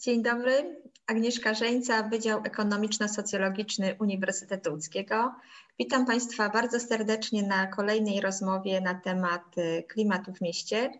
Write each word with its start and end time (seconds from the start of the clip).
Dzień 0.00 0.22
dobry. 0.22 0.82
Agnieszka 1.06 1.54
Żeńca, 1.54 2.02
Wydział 2.02 2.42
Ekonomiczno-Socjologiczny 2.42 3.96
Uniwersytetu 4.00 4.70
Łódzkiego. 4.70 5.34
Witam 5.78 6.06
Państwa 6.06 6.48
bardzo 6.48 6.80
serdecznie 6.80 7.42
na 7.42 7.66
kolejnej 7.66 8.20
rozmowie 8.20 8.80
na 8.80 8.94
temat 8.94 9.58
y, 9.58 9.82
klimatu 9.88 10.32
w 10.32 10.40
mieście. 10.40 10.90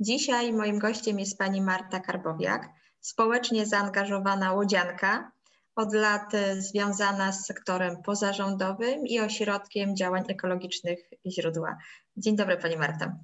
Dzisiaj 0.00 0.52
moim 0.52 0.78
gościem 0.78 1.18
jest 1.20 1.38
pani 1.38 1.60
Marta 1.60 2.00
Karbowiak, 2.00 2.68
społecznie 3.00 3.66
zaangażowana 3.66 4.52
łodzianka, 4.52 5.32
od 5.76 5.94
lat 5.94 6.34
y, 6.34 6.62
związana 6.62 7.32
z 7.32 7.46
sektorem 7.46 8.02
pozarządowym 8.02 9.06
i 9.06 9.20
ośrodkiem 9.20 9.96
działań 9.96 10.24
ekologicznych 10.28 11.10
źródła. 11.26 11.76
Dzień 12.16 12.36
dobry 12.36 12.56
Pani 12.56 12.76
Marta. 12.76 13.16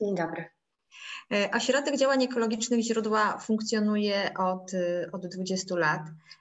Dzień 0.00 0.14
dobry. 0.14 0.59
E, 1.32 1.50
ośrodek 1.50 1.96
Działań 1.96 2.22
Ekologicznych 2.22 2.80
Źródła 2.80 3.38
funkcjonuje 3.38 4.30
od, 4.38 4.74
e, 4.74 5.12
od 5.12 5.26
20 5.26 5.76
lat. 5.76 6.00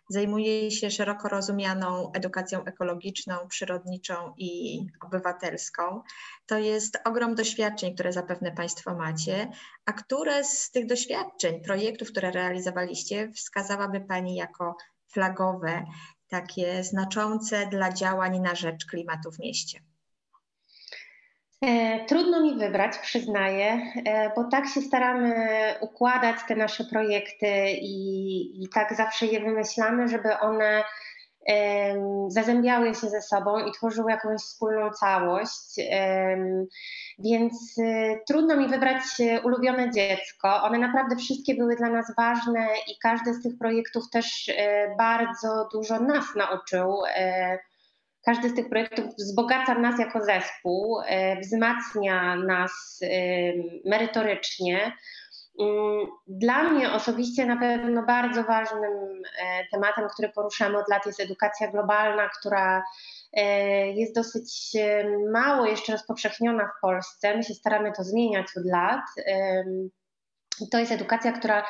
Zajmuje 0.10 0.72
się 0.72 0.92
szeroko 0.92 1.30
rozumianą 1.30 2.12
edukacją 2.12 2.66
ekologiczną, 2.66 3.36
przyrodniczą 3.48 4.34
i 4.38 4.80
obywatelską. 5.02 6.02
To 6.46 6.58
jest 6.58 6.98
ogrom 7.06 7.36
doświadczeń, 7.36 7.94
które 7.94 8.14
zapewne 8.14 8.52
Państwo 8.52 8.96
macie, 8.96 9.52
a 9.86 9.94
które 9.94 10.44
z 10.44 10.72
tych 10.72 10.86
doświadczeń, 10.86 11.62
projektów, 11.62 12.12
które 12.12 12.32
realizowaliście, 12.32 13.32
wskazałaby 13.32 14.02
Pani 14.02 14.36
jako 14.36 14.76
flagowe, 15.08 15.86
takie 16.28 16.84
znaczące 16.84 17.68
dla 17.68 17.94
działań 17.94 18.40
na 18.40 18.56
rzecz 18.56 18.86
klimatu 18.86 19.32
w 19.32 19.40
mieście? 19.40 19.80
E, 21.62 22.06
trudno 22.06 22.42
mi 22.42 22.56
wybrać, 22.56 22.98
przyznaję, 22.98 23.82
e, 24.06 24.32
bo 24.36 24.44
tak 24.44 24.68
się 24.68 24.82
staramy 24.82 25.36
układać 25.82 26.36
te 26.48 26.56
nasze 26.56 26.84
projekty 26.84 27.48
i, 27.82 28.64
i 28.64 28.70
tak 28.70 28.96
zawsze 28.96 29.26
je 29.26 29.40
wymyślamy, 29.40 30.08
żeby 30.08 30.40
one 30.40 30.84
zazębiały 32.28 32.96
się 32.96 33.10
ze 33.10 33.22
sobą 33.22 33.66
i 33.66 33.72
tworzyły 33.72 34.12
jakąś 34.12 34.42
wspólną 34.42 34.92
całość. 34.92 35.76
Więc 37.20 37.78
y, 37.78 38.20
trudno 38.28 38.58
mi 38.58 38.68
wybrać 38.68 39.02
ulubione 39.44 39.92
dziecko. 39.92 40.64
One 40.64 40.78
naprawdę 40.78 41.16
wszystkie 41.16 41.56
były 41.56 41.76
dla 41.76 41.90
nas 41.90 42.16
ważne 42.18 42.68
i 42.88 42.98
każdy 43.02 43.34
z 43.34 43.44
tych 43.44 43.58
projektów 43.58 44.10
też 44.10 44.50
e, 44.50 44.96
bardzo 44.98 45.70
dużo 45.74 46.00
nas 46.00 46.26
nauczył 46.36 46.96
każdy 48.26 48.50
z 48.50 48.56
tych 48.56 48.70
projektów 48.70 49.06
wzbogaca 49.16 49.74
nas 49.74 50.00
jako 50.00 50.26
zespół, 50.26 51.00
e, 51.06 51.40
wzmacnia 51.40 52.36
nas 52.36 53.00
e, 53.04 53.08
merytorycznie. 53.86 54.98
Mm, 55.60 56.08
dla 56.28 56.64
mnie 56.64 56.92
osobiście 56.92 57.46
na 57.46 57.58
pewno 57.58 58.04
bardzo 58.04 58.44
ważnym 58.44 59.22
e, 59.42 59.68
tematem, 59.72 60.08
który 60.14 60.30
poruszamy 60.30 60.78
od 60.78 60.90
lat 60.90 61.06
jest 61.06 61.20
edukacja 61.20 61.72
globalna, 61.72 62.30
która 62.40 62.84
jest 63.96 64.16
dosyć 64.16 64.72
mało 65.32 65.66
jeszcze 65.66 65.92
rozpowszechniona 65.92 66.66
w 66.78 66.82
Polsce. 66.82 67.38
My 67.38 67.44
się 67.44 67.54
staramy 67.54 67.92
to 67.92 68.04
zmieniać 68.04 68.48
od 68.58 68.66
lat. 68.66 69.02
To 70.72 70.80
jest 70.80 70.92
edukacja, 70.92 71.32
która 71.32 71.64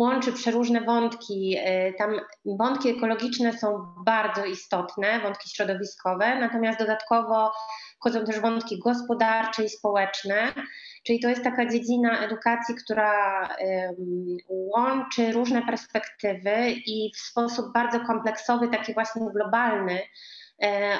łączy 0.00 0.32
przeróżne 0.32 0.80
wątki. 0.80 1.56
E, 1.58 1.92
tam 1.92 2.20
wątki 2.44 2.88
ekologiczne 2.88 3.58
są 3.58 3.94
bardzo 4.04 4.44
istotne, 4.44 5.20
wątki 5.20 5.50
środowiskowe, 5.50 6.40
natomiast 6.40 6.78
dodatkowo 6.78 7.52
wchodzą 8.00 8.24
też 8.24 8.40
wątki 8.40 8.78
gospodarcze 8.78 9.64
i 9.64 9.68
społeczne, 9.68 10.52
czyli 11.06 11.20
to 11.20 11.28
jest 11.28 11.44
taka 11.44 11.70
dziedzina 11.70 12.18
edukacji, 12.18 12.74
która 12.74 13.48
łączy 14.48 15.32
różne 15.32 15.62
perspektywy 15.62 16.70
i 16.86 17.12
w 17.16 17.18
sposób 17.18 17.72
bardzo 17.74 18.00
kompleksowy, 18.00 18.68
taki 18.68 18.94
właśnie 18.94 19.22
globalny, 19.34 20.00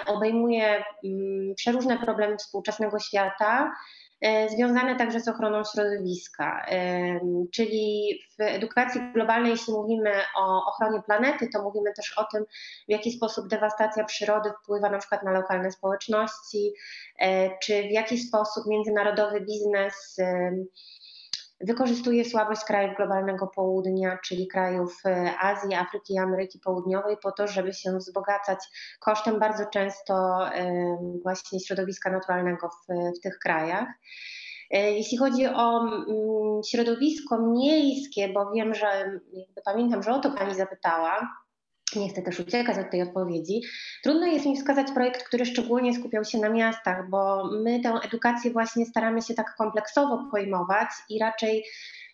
obejmuje 0.07 0.85
mm, 1.05 1.55
przeróżne 1.57 1.99
problemy 1.99 2.37
współczesnego 2.37 2.99
świata 2.99 3.73
E, 4.21 4.49
związane 4.49 4.97
także 4.97 5.21
z 5.21 5.29
ochroną 5.29 5.63
środowiska. 5.65 6.67
E, 6.69 7.21
czyli 7.53 8.19
w 8.39 8.41
edukacji 8.41 9.01
globalnej, 9.15 9.51
jeśli 9.51 9.73
mówimy 9.73 10.13
o 10.37 10.65
ochronie 10.67 11.03
planety, 11.03 11.49
to 11.53 11.63
mówimy 11.63 11.93
też 11.97 12.19
o 12.19 12.25
tym, 12.25 12.45
w 12.89 12.91
jaki 12.91 13.13
sposób 13.13 13.49
dewastacja 13.49 14.05
przyrody 14.05 14.51
wpływa 14.63 14.91
na 14.91 14.99
przykład 14.99 15.23
na 15.23 15.33
lokalne 15.33 15.71
społeczności, 15.71 16.73
e, 17.19 17.59
czy 17.59 17.83
w 17.83 17.91
jaki 17.91 18.19
sposób 18.19 18.67
międzynarodowy 18.67 19.41
biznes 19.41 20.17
Wykorzystuje 21.61 22.25
słabość 22.25 22.65
krajów 22.65 22.97
globalnego 22.97 23.47
południa, 23.47 24.19
czyli 24.25 24.49
krajów 24.49 25.01
e, 25.07 25.39
Azji, 25.39 25.75
Afryki 25.75 26.15
i 26.15 26.19
Ameryki 26.19 26.59
Południowej, 26.59 27.17
po 27.23 27.33
to, 27.33 27.47
żeby 27.49 27.73
się 27.73 27.97
wzbogacać 27.99 28.59
kosztem 29.01 29.39
bardzo 29.39 29.67
często 29.67 30.39
właśnie 31.23 31.61
środowiska 31.61 32.11
naturalnego 32.11 32.69
w, 32.69 32.95
w 33.19 33.21
tych 33.21 33.39
krajach. 33.39 33.89
E, 34.71 34.93
jeśli 34.93 35.19
chodzi 35.19 35.47
o 35.47 35.81
mm, 35.81 36.63
środowisko 36.71 37.39
miejskie, 37.43 38.29
bo 38.29 38.51
wiem, 38.53 38.75
że 38.75 39.21
pamiętam, 39.65 40.03
że 40.03 40.13
o 40.13 40.21
to 40.21 40.31
Pani 40.31 40.55
zapytała, 40.55 41.29
nie 41.97 42.09
chcę 42.09 42.23
też 42.23 42.41
uciekać 42.41 42.79
od 42.79 42.91
tej 42.91 43.03
odpowiedzi. 43.03 43.63
Trudno 44.03 44.27
jest 44.27 44.47
mi 44.47 44.57
wskazać 44.57 44.87
projekt, 44.95 45.23
który 45.23 45.47
szczególnie 45.47 45.95
skupiał 45.95 46.25
się 46.25 46.39
na 46.39 46.49
miastach, 46.49 47.09
bo 47.09 47.51
my 47.53 47.81
tę 47.81 47.99
edukację 48.05 48.51
właśnie 48.51 48.87
staramy 48.87 49.23
się 49.23 49.35
tak 49.35 49.55
kompleksowo 49.57 50.29
pojmować 50.31 50.89
i 51.09 51.19
raczej 51.19 51.65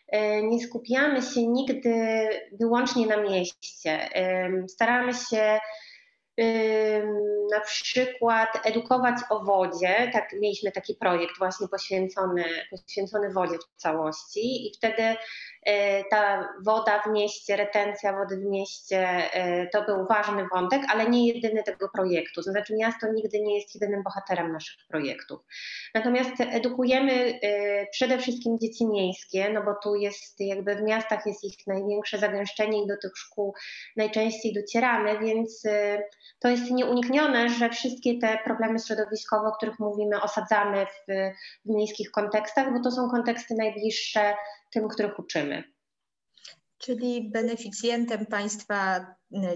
e, 0.08 0.42
nie 0.42 0.60
skupiamy 0.60 1.22
się 1.22 1.46
nigdy 1.46 2.28
wyłącznie 2.52 3.06
na 3.06 3.16
mieście. 3.16 4.08
Staramy 4.68 5.12
się 5.14 5.58
na 7.52 7.60
przykład 7.60 8.48
edukować 8.64 9.14
o 9.30 9.44
wodzie. 9.44 10.10
Tak, 10.12 10.32
mieliśmy 10.32 10.72
taki 10.72 10.94
projekt 10.94 11.38
właśnie 11.38 11.68
poświęcony, 11.68 12.44
poświęcony 12.70 13.32
wodzie 13.32 13.58
w 13.58 13.80
całości 13.82 14.66
i 14.66 14.72
wtedy 14.76 15.02
E, 15.02 15.55
ta 16.10 16.48
woda 16.64 17.02
w 17.02 17.10
mieście, 17.10 17.56
retencja 17.56 18.12
wody 18.12 18.36
w 18.36 18.44
mieście 18.44 18.98
e, 19.32 19.66
to 19.66 19.84
był 19.84 20.06
ważny 20.06 20.46
wątek, 20.54 20.82
ale 20.88 21.10
nie 21.10 21.28
jedyny 21.28 21.62
tego 21.62 21.88
projektu. 21.88 22.42
To 22.42 22.50
znaczy 22.50 22.76
miasto 22.76 23.12
nigdy 23.12 23.40
nie 23.40 23.58
jest 23.58 23.74
jedynym 23.74 24.02
bohaterem 24.02 24.52
naszych 24.52 24.86
projektów. 24.88 25.40
Natomiast 25.94 26.32
edukujemy 26.40 27.12
e, 27.42 27.86
przede 27.86 28.18
wszystkim 28.18 28.58
dzieci 28.58 28.86
miejskie, 28.86 29.50
no 29.50 29.62
bo 29.62 29.74
tu 29.82 29.94
jest 29.94 30.40
jakby 30.40 30.76
w 30.76 30.82
miastach 30.82 31.26
jest 31.26 31.44
ich 31.44 31.66
największe 31.66 32.18
zagęszczenie 32.18 32.84
i 32.84 32.86
do 32.86 32.96
tych 33.02 33.16
szkół 33.16 33.54
najczęściej 33.96 34.54
docieramy, 34.54 35.18
więc 35.18 35.62
to 36.38 36.48
jest 36.48 36.70
nieuniknione, 36.70 37.48
że 37.48 37.70
wszystkie 37.70 38.18
te 38.18 38.38
problemy 38.44 38.78
środowiskowe, 38.78 39.48
o 39.48 39.52
których 39.52 39.78
mówimy, 39.78 40.22
osadzamy 40.22 40.86
w, 40.86 41.12
w 41.64 41.68
miejskich 41.68 42.10
kontekstach, 42.10 42.72
bo 42.72 42.80
to 42.80 42.90
są 42.90 43.10
konteksty 43.10 43.54
najbliższe 43.54 44.34
tym, 44.70 44.88
których 44.88 45.18
uczymy. 45.18 45.64
Czyli 46.78 47.30
beneficjentem 47.30 48.26
Państwa 48.26 48.96
e, 48.96 49.06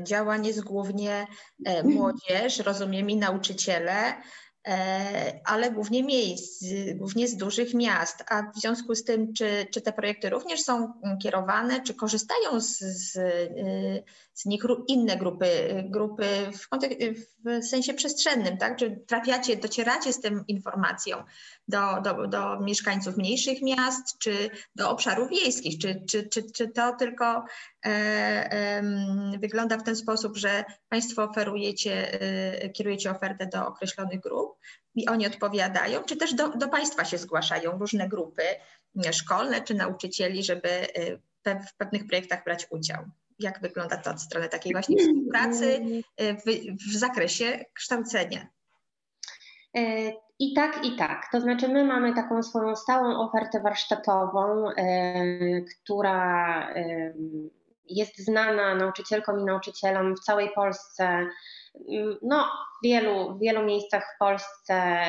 działań 0.04 0.46
jest 0.46 0.64
głównie 0.64 1.26
e, 1.64 1.82
młodzież, 1.82 2.58
rozumiem, 2.58 3.10
i 3.10 3.16
nauczyciele, 3.16 4.14
ale 5.44 5.70
głównie 5.70 6.02
miejsc, 6.02 6.64
głównie 6.94 7.28
z 7.28 7.36
dużych 7.36 7.74
miast. 7.74 8.24
A 8.28 8.42
w 8.42 8.60
związku 8.60 8.94
z 8.94 9.04
tym, 9.04 9.32
czy, 9.32 9.66
czy 9.72 9.80
te 9.80 9.92
projekty 9.92 10.30
również 10.30 10.62
są 10.62 10.92
kierowane, 11.22 11.82
czy 11.82 11.94
korzystają 11.94 12.60
z, 12.60 12.78
z, 12.78 13.18
z 14.34 14.46
nich 14.46 14.62
inne 14.88 15.16
grupy, 15.16 15.48
grupy 15.88 16.24
w, 16.52 16.68
w, 17.44 17.66
sensie 17.66 17.94
przestrzennym, 17.94 18.56
tak? 18.58 18.76
Czy 18.76 19.04
trafiacie, 19.06 19.56
docieracie 19.56 20.12
z 20.12 20.20
tym 20.20 20.44
informacją 20.48 21.24
do, 21.68 22.00
do, 22.04 22.26
do 22.26 22.60
mieszkańców 22.60 23.16
mniejszych 23.16 23.62
miast, 23.62 24.18
czy 24.18 24.50
do 24.74 24.90
obszarów 24.90 25.30
wiejskich? 25.30 25.78
Czy, 25.78 26.02
czy, 26.10 26.28
czy, 26.28 26.52
czy 26.52 26.68
to 26.68 26.96
tylko 26.98 27.44
e, 27.86 27.88
e, 27.88 28.82
wygląda 29.38 29.78
w 29.78 29.82
ten 29.82 29.96
sposób, 29.96 30.36
że 30.36 30.64
Państwo 30.88 31.22
oferujecie, 31.22 32.20
e, 32.20 32.70
kierujecie 32.70 33.10
ofertę 33.10 33.46
do 33.46 33.66
określonych 33.66 34.20
grup 34.20 34.59
i 34.94 35.08
oni 35.08 35.26
odpowiadają, 35.26 36.02
czy 36.02 36.16
też 36.16 36.34
do, 36.34 36.48
do 36.48 36.68
Państwa 36.68 37.04
się 37.04 37.18
zgłaszają 37.18 37.78
różne 37.78 38.08
grupy 38.08 38.42
szkolne 39.12 39.60
czy 39.60 39.74
nauczycieli, 39.74 40.42
żeby 40.42 40.70
e, 41.46 41.60
w 41.60 41.76
pewnych 41.76 42.06
projektach 42.06 42.44
brać 42.44 42.66
udział? 42.70 43.04
Jak 43.38 43.60
wygląda 43.60 43.96
to 43.96 44.10
od 44.10 44.20
strony 44.20 44.48
takiej 44.48 44.72
właśnie 44.72 44.96
współpracy 44.96 45.82
e, 46.16 46.34
w, 46.34 46.44
w 46.90 46.96
zakresie 46.96 47.64
kształcenia? 47.74 48.46
E, 49.76 50.12
I 50.38 50.54
tak, 50.54 50.84
i 50.84 50.96
tak. 50.96 51.28
To 51.32 51.40
znaczy, 51.40 51.68
my 51.68 51.84
mamy 51.84 52.14
taką 52.14 52.42
swoją 52.42 52.76
stałą 52.76 53.28
ofertę 53.28 53.60
warsztatową, 53.60 54.68
która 55.74 56.74
jest 57.90 58.18
znana 58.18 58.74
nauczycielkom 58.74 59.40
i 59.40 59.44
nauczycielom 59.44 60.16
w 60.16 60.20
całej 60.20 60.50
Polsce, 60.54 61.04
mm, 61.04 62.16
no, 62.22 62.48
w 62.80 62.84
wielu, 62.84 63.34
w 63.34 63.40
wielu 63.40 63.62
miejscach 63.62 64.14
w 64.14 64.18
Polsce 64.18 65.02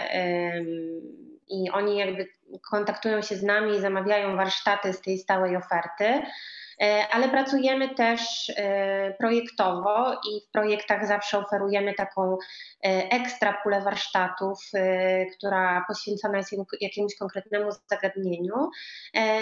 i 1.48 1.69
oni 1.72 1.98
jakby 1.98 2.28
kontaktują 2.69 3.22
się 3.22 3.36
z 3.36 3.44
nami 3.44 3.78
i 3.78 3.81
zamawiają 3.81 4.36
warsztaty 4.36 4.94
z 4.94 5.01
tej 5.01 5.18
stałej 5.18 5.56
oferty. 5.56 6.22
E, 6.81 7.07
ale 7.12 7.30
pracujemy 7.30 7.95
też 7.95 8.51
e, 8.57 9.13
projektowo 9.19 10.13
i 10.13 10.42
w 10.48 10.51
projektach 10.51 11.07
zawsze 11.07 11.38
oferujemy 11.38 11.94
taką 11.94 12.38
ekstra 13.10 13.57
pulę 13.63 13.81
warsztatów, 13.81 14.60
która 15.38 15.86
poświęcona 15.88 16.38
jest 16.38 16.51
jakiemuś 16.81 17.16
konkretnemu 17.16 17.72
zagadnieniu. 17.89 18.69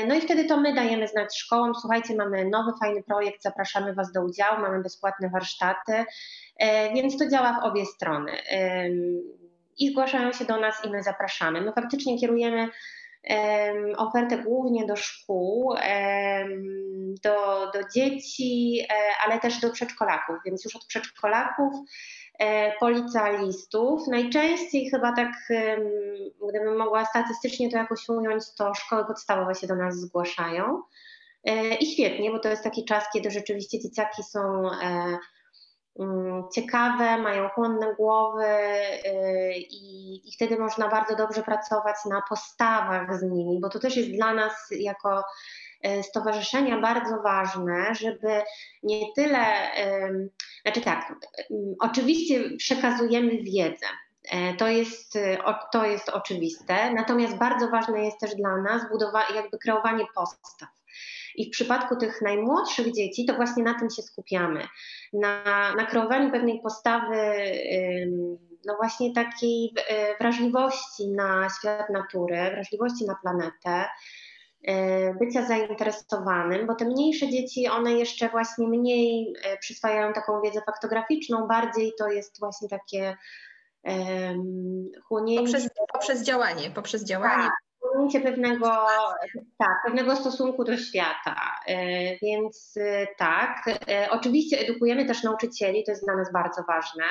No 0.07 0.15
i 0.15 0.21
wtedy 0.21 0.45
to 0.45 0.57
my 0.57 0.73
dajemy 0.73 1.07
znać 1.07 1.37
szkołom, 1.37 1.75
słuchajcie, 1.75 2.15
mamy 2.15 2.45
nowy, 2.45 2.71
fajny 2.79 3.03
projekt, 3.03 3.41
zapraszamy 3.41 3.93
Was 3.93 4.11
do 4.11 4.23
udziału, 4.23 4.61
mamy 4.61 4.83
bezpłatne 4.83 5.29
warsztaty, 5.29 6.05
więc 6.93 7.17
to 7.17 7.27
działa 7.27 7.59
w 7.61 7.63
obie 7.63 7.85
strony. 7.85 8.31
I 9.77 9.91
zgłaszają 9.91 10.31
się 10.31 10.45
do 10.45 10.59
nas 10.59 10.85
i 10.85 10.89
my 10.89 11.03
zapraszamy. 11.03 11.61
My 11.61 11.71
faktycznie 11.73 12.19
kierujemy 12.19 12.69
ofertę 13.97 14.37
głównie 14.37 14.85
do 14.85 14.95
szkół, 14.95 15.75
do, 17.23 17.71
do 17.73 17.89
dzieci, 17.95 18.79
e, 18.89 18.95
ale 19.25 19.39
też 19.39 19.59
do 19.59 19.69
przedszkolaków, 19.69 20.35
więc 20.45 20.65
już 20.65 20.75
od 20.75 20.85
przedszkolaków 20.85 21.73
e, 22.39 22.71
po 22.79 22.89
licealistów. 22.89 24.07
Najczęściej 24.07 24.89
chyba 24.89 25.15
tak, 25.15 25.31
gdybym 26.49 26.77
mogła 26.77 27.05
statystycznie 27.05 27.71
to 27.71 27.77
jakoś 27.77 28.09
ująć, 28.09 28.43
to 28.57 28.73
szkoły 28.73 29.05
podstawowe 29.05 29.55
się 29.55 29.67
do 29.67 29.75
nas 29.75 29.95
zgłaszają. 29.95 30.81
E, 31.43 31.75
I 31.75 31.85
świetnie, 31.85 32.31
bo 32.31 32.39
to 32.39 32.49
jest 32.49 32.63
taki 32.63 32.85
czas, 32.85 33.03
kiedy 33.13 33.31
rzeczywiście 33.31 33.79
dzieciaki 33.79 34.23
są 34.23 34.69
ciekawe, 36.53 37.17
mają 37.17 37.49
chłonne 37.49 37.95
głowy 37.95 38.45
y, 38.45 39.53
i, 39.57 40.15
i, 40.29 40.31
wtedy 40.35 40.59
można 40.59 40.87
bardzo 40.87 41.15
dobrze 41.15 41.43
pracować 41.43 41.95
na 42.09 42.21
postawach 42.29 43.19
z 43.19 43.23
nimi, 43.23 43.59
bo 43.61 43.69
to 43.69 43.79
też 43.79 43.97
jest 43.97 44.11
dla 44.11 44.33
nas 44.33 44.53
jako 44.71 45.23
y, 45.87 46.03
stowarzyszenia 46.03 46.81
bardzo 46.81 47.21
ważne, 47.21 47.95
żeby 47.95 48.41
nie 48.83 49.13
tyle, 49.15 49.45
znaczy 50.61 50.81
tak, 50.81 51.13
oczywiście 51.79 52.57
przekazujemy 52.57 53.43
wiedzę, 53.43 53.87
e, 54.31 54.53
to 54.53 54.67
jest, 54.67 55.17
to 55.71 55.85
jest 55.85 56.09
oczywiste, 56.09 56.93
natomiast 56.93 57.37
bardzo 57.37 57.69
ważne 57.69 58.05
jest 58.05 58.19
też 58.19 58.35
dla 58.35 58.57
nas 58.57 58.81
budowa- 58.91 59.35
jakby 59.35 59.57
kreowanie 59.57 60.05
postaw. 60.15 60.78
I 61.39 61.45
w 61.45 61.49
przypadku 61.49 61.95
tych 61.95 62.21
najmłodszych 62.21 62.93
dzieci, 62.93 63.25
to 63.25 63.33
właśnie 63.33 63.63
na 63.63 63.79
tym 63.79 63.89
się 63.89 64.01
skupiamy. 64.01 64.67
Na, 65.13 65.43
na 65.75 65.85
kreowaniu 65.85 66.31
pewnej 66.31 66.61
postawy, 66.61 67.15
no 68.65 68.75
właśnie 68.75 69.13
takiej 69.13 69.73
e, 69.89 70.17
wrażliwości 70.17 71.07
na 71.07 71.47
świat 71.59 71.89
natury, 71.89 72.51
wrażliwości 72.51 73.05
na 73.05 73.15
planetę, 73.21 73.89
e, 74.63 75.13
bycia 75.13 75.45
zainteresowanym, 75.45 76.67
bo 76.67 76.75
te 76.75 76.85
mniejsze 76.85 77.29
dzieci, 77.29 77.67
one 77.67 77.93
jeszcze 77.93 78.29
właśnie 78.29 78.67
mniej 78.67 79.33
e, 79.43 79.57
przyswajają 79.57 80.13
taką 80.13 80.41
wiedzę 80.41 80.61
faktograficzną, 80.65 81.47
bardziej 81.47 81.93
to 81.99 82.07
jest 82.07 82.39
właśnie 82.39 82.69
takie 82.69 83.17
um, 83.83 84.91
chłonięcie. 85.07 85.43
Poprzez, 85.43 85.69
poprzez 85.93 86.23
działanie, 86.23 86.71
poprzez 86.71 87.03
działanie. 87.03 87.43
Tak 87.43 87.68
osiągnięcie 87.89 88.21
pewnego, 88.21 88.67
tak, 89.57 89.77
pewnego 89.85 90.15
stosunku 90.15 90.63
do 90.63 90.77
świata. 90.77 91.35
E, 91.67 91.75
więc 92.21 92.73
e, 92.77 93.07
tak, 93.17 93.67
e, 93.67 94.07
oczywiście 94.11 94.59
edukujemy 94.59 95.05
też 95.05 95.23
nauczycieli, 95.23 95.83
to 95.83 95.91
jest 95.91 96.05
dla 96.05 96.15
nas 96.15 96.31
bardzo 96.33 96.63
ważne, 96.63 97.03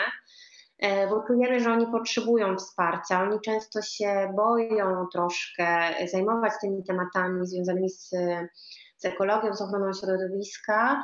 bo 1.10 1.22
czujemy, 1.26 1.60
że 1.60 1.72
oni 1.72 1.86
potrzebują 1.86 2.56
wsparcia. 2.56 3.22
Oni 3.22 3.40
często 3.40 3.82
się 3.82 4.32
boją 4.36 5.06
troszkę 5.12 5.94
zajmować 6.12 6.52
tymi 6.60 6.84
tematami 6.84 7.46
związanymi 7.46 7.90
z, 7.90 8.10
z 8.96 9.04
ekologią, 9.04 9.54
z 9.54 9.62
ochroną 9.62 9.92
środowiska 9.92 11.02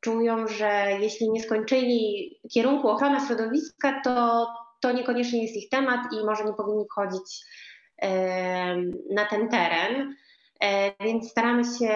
czują, 0.00 0.48
że 0.48 0.86
jeśli 1.00 1.30
nie 1.30 1.42
skończyli 1.42 2.30
kierunku 2.54 2.88
ochrona 2.88 3.26
środowiska, 3.26 4.00
to, 4.04 4.46
to 4.80 4.92
niekoniecznie 4.92 5.42
jest 5.42 5.56
ich 5.56 5.68
temat 5.68 6.00
i 6.12 6.24
może 6.24 6.44
nie 6.44 6.52
powinni 6.52 6.84
wchodzić 6.90 7.44
na 9.10 9.24
ten 9.24 9.48
teren. 9.48 10.14
E, 10.60 10.92
więc 11.04 11.30
staramy 11.30 11.62
się 11.64 11.94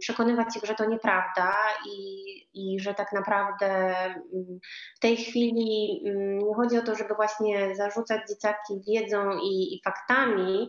przekonywać 0.00 0.56
ich, 0.56 0.64
że 0.64 0.74
to 0.74 0.86
nieprawda 0.86 1.56
i, 1.86 2.26
i 2.54 2.80
że 2.80 2.94
tak 2.94 3.12
naprawdę 3.12 3.94
w 4.96 4.98
tej 5.00 5.16
chwili 5.16 6.02
nie 6.44 6.54
chodzi 6.54 6.78
o 6.78 6.82
to, 6.82 6.94
żeby 6.94 7.14
właśnie 7.14 7.76
zarzucać 7.76 8.20
dzieciaki 8.28 8.80
wiedzą 8.88 9.30
i, 9.42 9.74
i 9.74 9.80
faktami, 9.84 10.68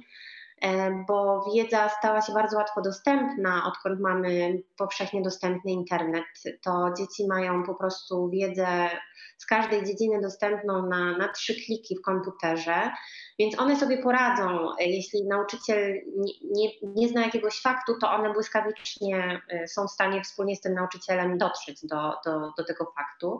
bo 1.07 1.45
wiedza 1.55 1.89
stała 1.89 2.21
się 2.21 2.33
bardzo 2.33 2.57
łatwo 2.57 2.81
dostępna, 2.81 3.63
odkąd 3.67 3.99
mamy 3.99 4.61
powszechnie 4.77 5.21
dostępny 5.21 5.71
internet. 5.71 6.25
To 6.63 6.93
dzieci 6.97 7.27
mają 7.27 7.63
po 7.63 7.75
prostu 7.75 8.29
wiedzę 8.29 8.89
z 9.37 9.45
każdej 9.45 9.85
dziedziny 9.85 10.21
dostępną 10.21 10.89
na, 10.89 11.17
na 11.17 11.27
trzy 11.27 11.55
kliki 11.65 11.97
w 11.97 12.01
komputerze. 12.01 12.91
Więc 13.39 13.59
one 13.59 13.75
sobie 13.75 13.97
poradzą, 13.97 14.69
jeśli 14.79 15.27
nauczyciel 15.27 15.93
nie, 16.17 16.33
nie, 16.51 16.69
nie 16.83 17.07
zna 17.07 17.21
jakiegoś 17.21 17.61
faktu, 17.61 17.93
to 18.01 18.11
one 18.11 18.33
błyskawicznie 18.33 19.41
y, 19.63 19.67
są 19.67 19.87
w 19.87 19.91
stanie 19.91 20.21
wspólnie 20.21 20.55
z 20.55 20.61
tym 20.61 20.73
nauczycielem 20.73 21.37
dotrzeć 21.37 21.85
do, 21.85 22.13
do, 22.25 22.53
do 22.57 22.63
tego 22.63 22.93
faktu. 22.95 23.39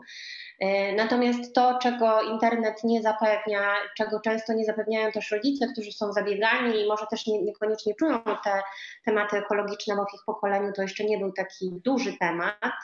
Y, 0.62 0.66
natomiast 0.96 1.54
to, 1.54 1.78
czego 1.82 2.22
internet 2.22 2.84
nie 2.84 3.02
zapewnia, 3.02 3.74
czego 3.96 4.20
często 4.20 4.52
nie 4.52 4.64
zapewniają 4.64 5.12
też 5.12 5.30
rodzice, 5.30 5.66
którzy 5.72 5.92
są 5.92 6.12
zabiegani 6.12 6.80
i 6.80 6.88
może 6.88 7.06
też 7.10 7.26
nie, 7.26 7.42
niekoniecznie 7.42 7.94
czują 7.94 8.22
te 8.44 8.62
tematy 9.04 9.36
ekologiczne, 9.36 9.96
bo 9.96 10.04
w 10.04 10.14
ich 10.14 10.20
pokoleniu 10.26 10.72
to 10.72 10.82
jeszcze 10.82 11.04
nie 11.04 11.18
był 11.18 11.32
taki 11.32 11.80
duży 11.84 12.16
temat, 12.20 12.74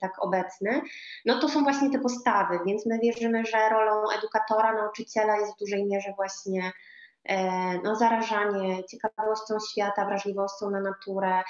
tak 0.00 0.12
obecny, 0.24 0.80
no 1.24 1.40
to 1.40 1.48
są 1.48 1.62
właśnie 1.62 1.90
te 1.90 1.98
postawy, 1.98 2.58
więc 2.66 2.86
my 2.86 2.98
wierzymy, 2.98 3.44
że 3.44 3.68
rolą 3.68 4.10
edukatora, 4.18 4.72
nauczyciela 4.72 5.36
jest 5.36 5.54
w 5.54 5.58
dużej 5.58 5.84
mierze 5.84 6.12
właśnie 6.16 6.72
E, 7.24 7.78
no, 7.82 7.96
zarażanie 7.96 8.84
ciekawością 8.84 9.54
świata, 9.72 10.04
wrażliwością 10.04 10.70
na 10.70 10.80
naturę. 10.80 11.42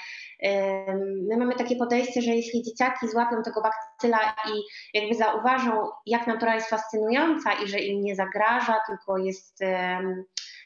E, 0.43 0.95
my 1.29 1.37
mamy 1.37 1.55
takie 1.55 1.75
podejście, 1.75 2.21
że 2.21 2.31
jeśli 2.31 2.63
dzieciaki 2.63 3.07
złapią 3.07 3.43
tego 3.43 3.61
bakcyla 3.61 4.35
i 4.47 4.61
jakby 4.93 5.15
zauważą, 5.15 5.89
jak 6.05 6.27
natura 6.27 6.55
jest 6.55 6.69
fascynująca 6.69 7.53
i 7.53 7.67
że 7.67 7.79
im 7.79 8.01
nie 8.01 8.15
zagraża, 8.15 8.79
tylko 8.87 9.17
jest, 9.17 9.59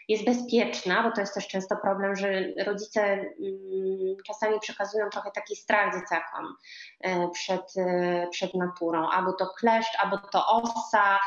jest 0.07 0.25
bezpieczna, 0.25 1.03
bo 1.03 1.11
to 1.11 1.21
jest 1.21 1.33
też 1.33 1.47
często 1.47 1.75
problem, 1.75 2.15
że 2.15 2.27
rodzice 2.65 3.01
mm, 3.03 4.15
czasami 4.27 4.59
przekazują 4.59 5.09
trochę 5.09 5.31
taki 5.31 5.55
strach 5.55 5.93
dzieciakom 5.93 6.55
e, 7.01 7.29
przed, 7.29 7.73
przed 8.31 8.53
naturą. 8.53 9.09
Albo 9.09 9.33
to 9.33 9.47
kleszcz, 9.59 10.03
albo 10.03 10.17
to 10.17 10.47
osa, 10.47 11.19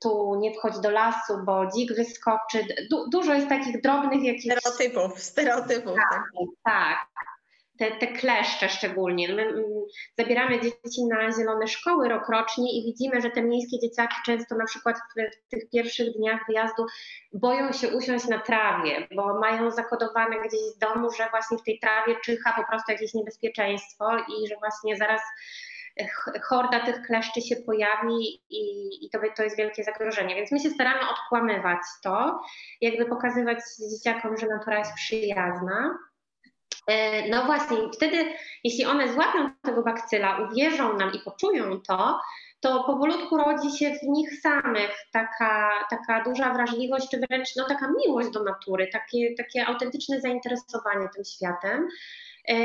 tu 0.00 0.34
nie 0.40 0.54
wchodź 0.54 0.78
do 0.78 0.90
lasu, 0.90 1.38
bo 1.44 1.66
dzik 1.66 1.92
wyskoczy. 1.96 2.66
Du 2.90 3.10
dużo 3.10 3.34
jest 3.34 3.48
takich 3.48 3.82
drobnych 3.82 4.22
jakichś... 4.22 4.44
Stereotypów, 4.44 5.22
stereotypów. 5.22 5.96
Tak, 6.64 7.06
tak. 7.14 7.37
Te, 7.78 7.90
te 7.90 8.06
kleszcze 8.06 8.68
szczególnie. 8.68 9.34
My 9.34 9.42
mm, 9.42 9.64
zabieramy 10.18 10.60
dzieci 10.60 11.04
na 11.10 11.32
zielone 11.32 11.66
szkoły 11.66 12.08
rokrocznie 12.08 12.78
i 12.78 12.84
widzimy, 12.84 13.20
że 13.20 13.30
te 13.30 13.42
miejskie 13.42 13.78
dzieciaki 13.78 14.16
często 14.26 14.56
na 14.56 14.64
przykład 14.64 14.96
w, 14.98 15.50
tych 15.50 15.70
pierwszych 15.70 16.12
dniach 16.12 16.40
wyjazdu 16.48 16.86
boją 17.32 17.72
się 17.72 17.88
usiąść 17.88 18.28
na 18.28 18.38
trawie, 18.38 19.08
bo 19.16 19.40
mają 19.40 19.70
zakodowane 19.70 20.36
gdzieś 20.40 20.60
z 20.60 20.78
domu, 20.78 21.10
że 21.10 21.28
właśnie 21.30 21.58
w 21.58 21.62
tej 21.62 21.78
trawie 21.78 22.16
czyha 22.24 22.52
po 22.56 22.66
prostu 22.66 22.92
jakieś 22.92 23.14
niebezpieczeństwo 23.14 24.16
i 24.18 24.48
że 24.48 24.56
właśnie 24.56 24.96
zaraz 24.96 25.20
horda 26.42 26.80
tych 26.80 27.02
kleszczy 27.02 27.40
się 27.40 27.56
pojawi 27.56 28.42
i, 28.50 28.88
i 29.06 29.10
to, 29.10 29.18
to 29.36 29.42
jest 29.42 29.56
wielkie 29.56 29.84
zagrożenie. 29.84 30.34
Więc 30.34 30.52
my 30.52 30.60
się 30.60 30.70
staramy 30.70 31.00
odkłamywać 31.10 31.78
to, 32.02 32.40
jakby 32.80 33.06
pokazywać 33.06 33.58
dzieciakom, 33.90 34.36
że 34.36 34.46
natura 34.46 34.78
jest 34.78 34.94
przyjazna. 34.94 35.98
E, 36.88 37.28
no 37.28 37.44
właśnie, 37.44 37.76
wtedy, 37.94 38.24
jeśli 38.64 38.84
one 38.84 39.12
złapią 39.12 39.50
tego 39.62 39.82
bakcyla, 39.82 40.38
uwierzą 40.38 40.96
nam 40.96 41.12
i 41.12 41.18
poczują 41.18 41.80
to, 41.80 42.20
to 42.60 42.84
powolutku 42.84 43.36
rodzi 43.36 43.78
się 43.78 43.90
w 43.90 44.02
nich 44.02 44.40
samych 44.40 44.90
taka, 45.12 45.70
taka 45.90 46.24
duża 46.24 46.54
wrażliwość, 46.54 47.08
czy 47.10 47.20
wręcz 47.28 47.56
no, 47.56 47.64
taka 47.68 47.92
miłość 48.06 48.30
do 48.30 48.42
natury, 48.42 48.88
takie, 48.92 49.34
takie 49.34 49.66
autentyczne 49.66 50.20
zainteresowanie 50.20 51.08
tym 51.14 51.24
światem. 51.24 51.88
E, 52.48 52.56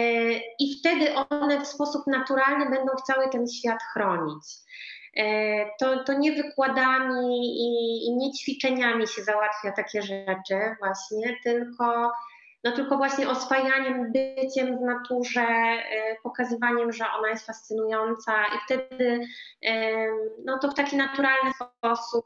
i 0.60 0.80
wtedy 0.80 1.16
one 1.30 1.62
w 1.62 1.68
sposób 1.68 2.08
naturalny 2.08 2.70
będą 2.70 2.94
cały 3.08 3.30
ten 3.30 3.48
świat 3.48 3.80
chronić. 3.94 4.44
E, 5.18 5.66
to, 5.80 6.04
to 6.04 6.14
nie 6.14 6.32
wykładami 6.32 7.38
i, 7.38 8.08
i 8.08 8.16
nie 8.16 8.34
ćwiczeniami 8.34 9.08
się 9.08 9.24
załatwia 9.24 9.72
takie 9.72 10.02
rzeczy 10.02 10.76
właśnie, 10.80 11.38
tylko 11.44 12.12
no 12.64 12.72
tylko 12.72 12.98
właśnie 12.98 13.30
oswajaniem, 13.30 14.12
byciem 14.12 14.78
w 14.78 14.82
naturze, 14.82 15.42
e, 15.42 16.16
pokazywaniem, 16.24 16.92
że 16.92 17.06
ona 17.20 17.30
jest 17.30 17.46
fascynująca 17.46 18.46
i 18.46 18.58
wtedy 18.66 19.20
no 20.46 20.60
to 20.60 20.72
w 20.72 20.74
taki 20.74 20.98
naturalny 20.98 21.52
sposób 21.54 22.26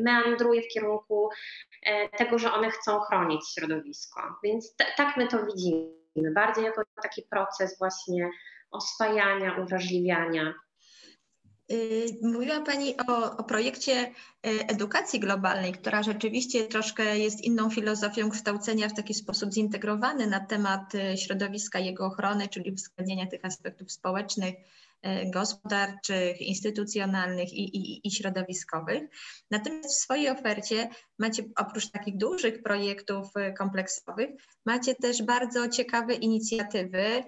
meandruje 0.00 0.62
w 0.62 0.68
kierunku 0.68 1.30
tego, 2.16 2.38
że 2.38 2.52
one 2.52 2.70
chcą 2.70 3.00
chronić 3.00 3.40
środowisko. 3.54 4.20
Więc 4.44 4.76
tak 4.96 5.16
my 5.16 5.28
to 5.28 5.46
widzimy. 5.46 6.32
bardziej 6.34 6.64
jako 6.64 6.82
taki 7.02 7.22
proces 7.22 7.78
właśnie 7.78 8.30
oswajania, 8.70 9.56
uwrażliwiania. 9.62 10.54
Y, 11.70 12.06
mówiła 12.22 12.60
Pani 12.60 12.94
o, 13.08 13.36
o, 13.36 13.44
projekcie 13.44 14.06
y, 14.06 14.12
edukacji 14.66 15.20
globalnej, 15.20 15.72
która 15.72 16.02
rzeczywiście 16.02 16.64
troszkę 16.64 17.18
jest 17.18 17.40
inną 17.40 17.70
filozofią 17.70 18.30
kształcenia 18.30 18.88
w 18.88 18.94
taki 18.94 19.14
sposób 19.14 19.52
zintegrowany 19.52 20.26
na 20.26 20.40
temat 20.40 20.94
y, 20.94 21.16
środowiska, 21.16 21.78
jego 21.78 22.06
ochrony, 22.06 22.48
czyli 22.48 22.72
uwzględnienia 22.72 23.26
tych 23.26 23.44
aspektów 23.44 23.92
społecznych, 23.92 24.54
gospodarczych, 25.32 26.40
instytucjonalnych 26.40 27.52
i, 27.52 27.76
i, 27.76 28.08
i, 28.08 28.10
środowiskowych. 28.10 29.02
Natomiast 29.50 29.94
w 29.94 30.02
swojej 30.02 30.28
ofercie 30.28 30.88
macie 31.18 31.42
oprócz 31.56 31.90
takich 31.90 32.16
dużych 32.16 32.62
projektów 32.62 33.26
kompleksowych, 33.58 34.30
macie 34.66 34.94
też 34.94 35.22
bardzo 35.22 35.68
ciekawe 35.68 36.14
inicjatywy, 36.14 37.24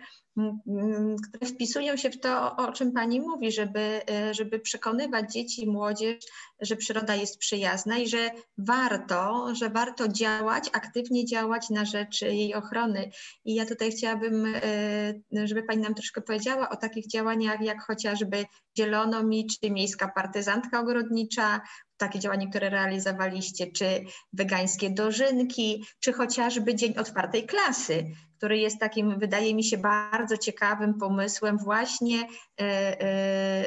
które 1.28 1.46
wpisują 1.46 1.96
się 1.96 2.10
w 2.10 2.20
to, 2.20 2.56
o 2.56 2.72
czym 2.72 2.92
Pani 2.92 3.20
mówi, 3.20 3.52
żeby, 3.52 4.00
e, 4.10 4.34
żeby 4.34 4.60
przekonywać 4.60 5.32
dzieci 5.32 5.62
i 5.62 5.70
młodzież, 5.70 6.16
że 6.60 6.76
przyroda 6.76 7.14
jest 7.14 7.38
przyjazna 7.38 7.98
i 7.98 8.08
że 8.08 8.30
warto, 8.58 9.48
że 9.54 9.70
warto 9.70 10.08
działać, 10.08 10.70
aktywnie 10.72 11.24
działać 11.24 11.70
na 11.70 11.84
rzecz 11.84 12.22
jej 12.22 12.54
ochrony. 12.54 13.10
I 13.44 13.54
ja 13.54 13.66
tutaj 13.66 13.90
chciałabym, 13.90 14.54
e, 14.54 15.46
żeby 15.46 15.62
Pani 15.62 15.82
nam 15.82 15.94
troszkę 15.94 16.22
powiedziała 16.22 16.68
o 16.68 16.76
takich 16.76 17.06
działaniach, 17.06 17.60
jak 17.60 17.82
chociażby 17.82 18.44
Zielonomi, 18.78 19.46
czy 19.46 19.70
Miejska 19.70 20.08
Partyzantka 20.08 20.80
Ogrodnicza, 20.80 21.60
takie 21.96 22.18
działania, 22.18 22.46
które 22.50 22.70
realizowaliście, 22.70 23.66
czy 23.66 24.04
wegańskie 24.32 24.90
dożynki, 24.90 25.84
czy 26.00 26.12
chociażby 26.12 26.74
Dzień 26.74 26.96
Otwartej 26.98 27.46
Klasy, 27.46 28.04
który 28.44 28.58
jest 28.58 28.80
takim, 28.80 29.18
wydaje 29.18 29.54
mi 29.54 29.64
się, 29.64 29.78
bardzo 29.78 30.36
ciekawym 30.36 30.94
pomysłem 30.94 31.58
właśnie 31.58 32.18
e, 32.22 32.26
e, 32.60 33.02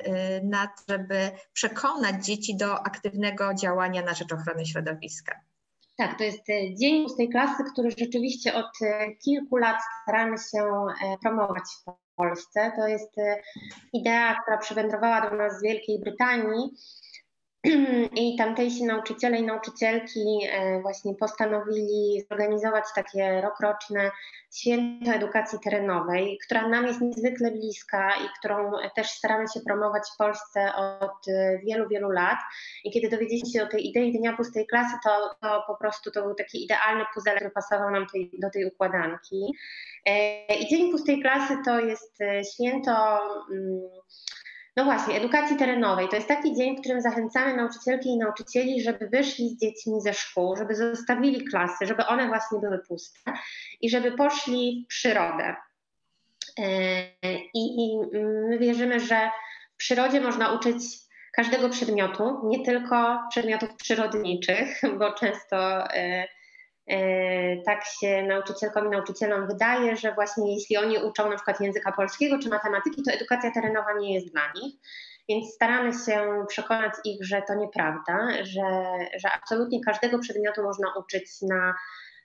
e, 0.06 0.42
na 0.44 0.68
to, 0.68 0.84
żeby 0.90 1.32
przekonać 1.54 2.26
dzieci 2.26 2.58
do 2.58 2.86
aktywnego 2.86 3.54
działania 3.54 4.02
na 4.02 4.14
rzecz 4.14 4.34
ochrony 4.34 4.66
środowiska. 4.66 5.36
Tak, 5.98 6.18
to 6.18 6.24
jest 6.24 6.40
Dzień 6.80 7.04
Pustej 7.04 7.30
Klasy, 7.30 7.64
który 7.74 7.92
rzeczywiście 7.98 8.54
od 8.54 8.72
kilku 9.26 9.58
lat 9.58 9.78
staramy 10.04 10.38
się 10.38 10.86
promować 11.22 11.64
w 11.82 12.16
Polsce. 12.16 12.72
To 12.76 12.88
jest 12.88 13.16
idea, 13.94 14.42
która 14.42 14.58
przywędrowała 14.58 15.30
do 15.30 15.36
nas 15.36 15.60
z 15.60 15.64
Wielkiej 15.64 16.00
Brytanii 16.00 16.70
i 18.16 18.36
tamtejsi 18.38 18.84
nauczyciele 18.84 19.38
i 19.38 19.46
nauczycielki 19.46 20.40
e, 20.52 20.82
właśnie 20.82 21.16
postanowili 21.16 22.26
zorganizować 22.30 22.84
takie 22.96 23.42
rokroczne 23.42 24.12
święto 24.56 25.12
edukacji 25.12 25.60
terenowej, 25.64 26.40
która 26.46 26.68
nam 26.68 26.88
jest 26.88 27.02
niezwykle 27.02 27.52
bliska 27.52 28.10
i 28.10 28.30
którą 28.40 28.72
też 28.96 29.08
staramy 29.08 29.46
się 29.54 29.60
promować 29.60 30.04
w 30.14 30.18
Polsce 30.18 30.76
od 30.76 31.28
e, 31.28 31.60
wielu, 31.66 31.90
wielu 31.90 32.10
lat. 32.10 32.38
I 32.84 32.92
kiedy 32.92 33.10
dowiedzieliśmy 33.10 33.50
się 33.50 33.64
o 33.64 33.68
tej 33.68 33.88
idei 33.88 34.18
Dnia 34.18 34.38
Pustej 34.38 34.68
Klasy, 34.68 34.98
to, 35.04 35.36
to 35.42 35.64
po 35.68 35.76
prostu 35.76 36.12
to 36.12 36.24
był 36.24 36.36
taki 36.36 36.64
idealny 36.64 37.06
puzzle, 37.14 37.36
który 37.36 37.52
pasował 37.52 37.92
nam 37.92 38.08
tej, 38.14 38.32
do 38.40 38.50
tej 38.50 38.66
układanki. 38.66 39.54
E, 40.06 40.56
I 40.56 40.68
Dzień 40.68 40.92
Pustej 40.92 41.22
Klasy 41.22 41.58
to 41.66 41.80
jest 41.80 42.20
święto 42.54 43.20
mm, 43.52 43.82
no 44.78 44.84
właśnie, 44.84 45.16
edukacji 45.16 45.58
terenowej. 45.58 46.10
To 46.10 46.16
jest 46.16 46.28
taki 46.28 46.56
dzień, 46.56 46.78
w 46.78 46.80
którym 46.80 47.02
zachęcamy 47.02 47.56
nauczycielki 47.56 48.10
i 48.10 48.18
nauczycieli, 48.18 48.84
żeby 48.84 49.08
wyszli 49.08 49.50
z 49.50 49.60
dziećmi 49.60 50.02
ze 50.02 50.14
szkół, 50.14 50.56
żeby 50.56 50.76
zostawili 50.76 51.46
klasy, 51.46 51.86
żeby 51.86 52.06
one 52.06 52.28
właśnie 52.28 52.60
były 52.60 52.80
puste 52.88 53.20
i 53.82 53.90
żeby 53.90 54.12
poszli 54.12 54.86
w 54.86 54.88
przyrodę. 54.88 55.56
E, 56.60 56.66
I, 57.54 57.98
my 58.50 58.58
wierzymy, 58.60 59.00
że 59.00 59.30
w 59.74 59.78
przyrodzie 59.78 60.22
można 60.22 60.54
uczyć 60.54 60.78
każdego 61.34 61.70
przedmiotu, 61.70 62.42
nie 62.44 62.66
tylko 62.66 63.20
przedmiotów 63.30 63.76
przyrodniczych, 63.76 64.82
bo 65.00 65.14
często 65.14 65.58
E, 65.94 66.28
tak 67.66 67.86
się 67.86 68.24
nauczycielkom 68.24 68.88
i 68.88 68.90
nauczycielom 68.90 69.48
wydaje, 69.48 69.96
że 69.96 70.14
właśnie 70.14 70.54
jeśli 70.54 70.78
oni 70.78 70.98
uczą 70.98 71.30
na 71.30 71.36
przykład 71.36 71.62
języka 71.62 71.92
polskiego 71.92 72.40
czy 72.40 72.50
matematyki, 72.50 73.04
to 73.04 73.12
edukacja 73.12 73.52
terenowa 73.52 73.94
nie 74.00 74.14
jest 74.14 74.32
dla 74.32 74.52
nich. 74.56 74.74
Więc 75.30 75.54
staramy 75.54 75.92
się 75.94 76.46
przekonać 76.48 76.94
ich, 77.06 77.26
że 77.26 77.42
to 77.48 77.56
nieprawda, 77.56 78.28
że, 78.42 78.64
że 79.20 79.32
absolutnie 79.32 79.82
każdego 79.86 80.20
przedmiotu 80.20 80.64
można 80.64 80.88
uczyć 81.00 81.26
na, 81.42 81.76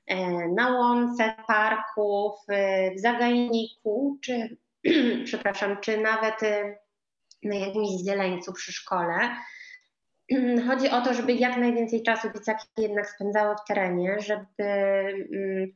e, 0.07 0.49
na 0.49 0.69
łące, 0.69 1.35
parku, 1.47 2.35
w, 2.49 2.53
w 2.97 3.01
zagajniku, 3.01 4.19
czy, 4.25 4.57
przepraszam, 5.25 5.81
czy 5.81 5.99
nawet 5.99 6.43
e, 6.43 6.79
na 7.43 7.55
jakimś 7.55 7.89
zieleńcu 8.07 8.53
przy 8.53 8.73
szkole. 8.73 9.37
Chodzi 10.69 10.89
o 10.89 11.01
to, 11.01 11.15
żeby 11.15 11.33
jak 11.33 11.57
najwięcej 11.57 12.03
czasu 12.03 12.29
dzieciaki 12.35 12.67
jednak 12.79 13.11
spędzały 13.11 13.55
w 13.57 13.69
terenie, 13.69 14.17
żeby 14.21 14.69
mm, 15.33 15.73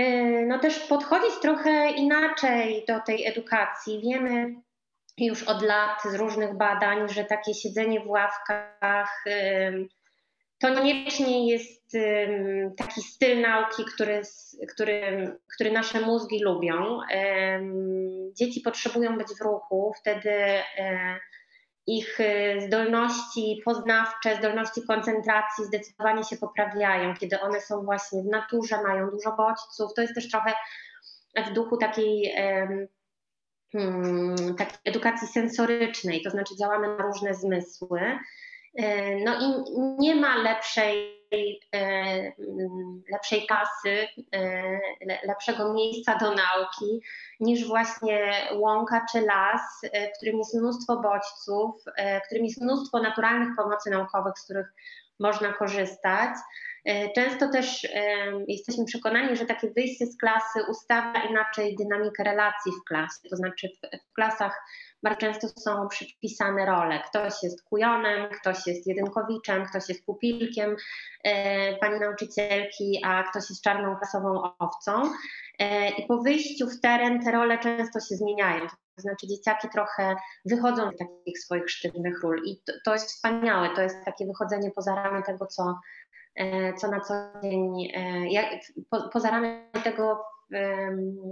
y, 0.00 0.46
no 0.46 0.58
też 0.58 0.78
podchodzić 0.78 1.40
trochę 1.42 1.90
inaczej 1.90 2.84
do 2.88 3.00
tej 3.00 3.26
edukacji. 3.26 4.00
Wiemy 4.00 4.54
już 5.18 5.42
od 5.42 5.62
lat 5.62 6.02
z 6.02 6.14
różnych 6.14 6.56
badań, 6.56 7.08
że 7.08 7.24
takie 7.24 7.54
siedzenie 7.54 8.00
w 8.00 8.08
ławkach 8.10 9.24
to 10.62 10.68
niekoniecznie 10.68 11.50
jest 11.50 11.92
taki 12.76 13.02
styl 13.02 13.40
nauki, 13.40 13.84
który, 13.94 14.22
który, 14.74 15.28
który 15.54 15.72
nasze 15.72 16.00
mózgi 16.00 16.42
lubią. 16.42 17.00
Dzieci 18.34 18.60
potrzebują 18.60 19.18
być 19.18 19.28
w 19.28 19.40
ruchu, 19.40 19.92
wtedy 20.00 20.30
ich 21.86 22.20
y, 22.20 22.60
zdolności 22.66 23.62
poznawcze, 23.64 24.36
zdolności 24.36 24.82
koncentracji 24.86 25.64
zdecydowanie 25.64 26.24
się 26.24 26.36
poprawiają, 26.36 27.14
kiedy 27.14 27.40
one 27.40 27.60
są 27.60 27.84
właśnie 27.84 28.22
w 28.22 28.26
naturze, 28.26 28.82
mają 28.82 29.10
dużo 29.10 29.32
bodźców. 29.32 29.94
To 29.94 30.02
jest 30.02 30.14
też 30.14 30.30
trochę 30.30 30.52
w 31.46 31.52
duchu 31.52 31.76
takiej, 31.76 32.34
um, 33.74 34.36
takiej 34.58 34.78
edukacji 34.84 35.28
sensorycznej, 35.28 36.22
to 36.22 36.30
znaczy 36.30 36.56
działamy 36.56 36.96
na 36.96 37.02
różne 37.02 37.34
zmysły. 37.34 38.00
E, 38.74 39.16
no 39.24 39.34
i 39.40 39.64
nie 39.98 40.14
ma 40.14 40.36
lepszej, 40.36 41.22
e, 41.74 42.32
lepszej 43.12 43.46
kasy, 43.46 44.08
e, 44.34 44.78
lepszego 45.26 45.72
miejsca 45.74 46.18
do 46.18 46.34
nauki 46.34 47.00
niż 47.40 47.68
właśnie 47.68 48.32
łąka 48.54 49.06
czy 49.12 49.20
las, 49.20 49.60
w 50.14 50.16
którym 50.16 50.38
jest 50.38 50.54
mnóstwo 50.54 51.00
bodźców, 51.00 51.82
w 52.22 52.26
którym 52.26 52.44
jest 52.44 52.62
mnóstwo 52.62 53.02
naturalnych 53.02 53.56
pomocy 53.56 53.90
naukowych, 53.90 54.38
z 54.38 54.44
których 54.44 54.66
można 55.20 55.52
korzystać. 55.52 56.30
Często 57.14 57.48
też 57.48 57.86
jesteśmy 58.48 58.84
przekonani, 58.84 59.36
że 59.36 59.46
takie 59.46 59.70
wyjście 59.70 60.06
z 60.06 60.18
klasy 60.18 60.64
ustawia 60.68 61.22
inaczej 61.30 61.76
dynamikę 61.76 62.24
relacji 62.24 62.72
w 62.72 62.88
klasie, 62.88 63.28
to 63.30 63.36
znaczy 63.36 63.68
w 64.10 64.14
klasach 64.14 64.62
bardzo 65.02 65.20
często 65.20 65.48
są 65.48 65.88
przypisane 65.88 66.66
role. 66.66 67.00
Ktoś 67.00 67.42
jest 67.42 67.62
kujonem, 67.62 68.30
ktoś 68.40 68.66
jest 68.66 68.86
jedynkowiczem, 68.86 69.66
ktoś 69.66 69.88
jest 69.88 70.06
pupilkiem 70.06 70.76
e, 71.24 71.76
pani 71.76 72.00
nauczycielki, 72.00 73.00
a 73.04 73.22
ktoś 73.22 73.50
jest 73.50 73.62
czarną 73.62 73.96
klasową 73.96 74.42
owcą. 74.58 75.02
E, 75.58 75.88
I 75.88 76.06
po 76.06 76.18
wyjściu 76.18 76.66
w 76.66 76.80
teren 76.80 77.24
te 77.24 77.32
role 77.32 77.58
często 77.58 78.00
się 78.00 78.16
zmieniają. 78.16 78.66
To 78.68 79.02
znaczy 79.02 79.26
dzieciaki 79.26 79.68
trochę 79.68 80.16
wychodzą 80.44 80.90
z 80.90 80.98
takich 80.98 81.38
swoich 81.38 81.70
sztywnych 81.70 82.22
ról 82.22 82.42
i 82.44 82.62
to, 82.66 82.72
to 82.84 82.92
jest 82.92 83.08
wspaniałe, 83.08 83.74
to 83.74 83.82
jest 83.82 83.96
takie 84.04 84.26
wychodzenie 84.26 84.70
poza 84.70 84.94
ramy 84.94 85.22
tego, 85.22 85.46
co, 85.46 85.74
e, 86.34 86.74
co 86.74 86.88
na 86.88 87.00
co 87.00 87.14
dzień, 87.42 87.90
jak, 88.30 88.46
po, 88.90 89.08
poza 89.08 89.30
ramy 89.30 89.70
tego, 89.84 90.24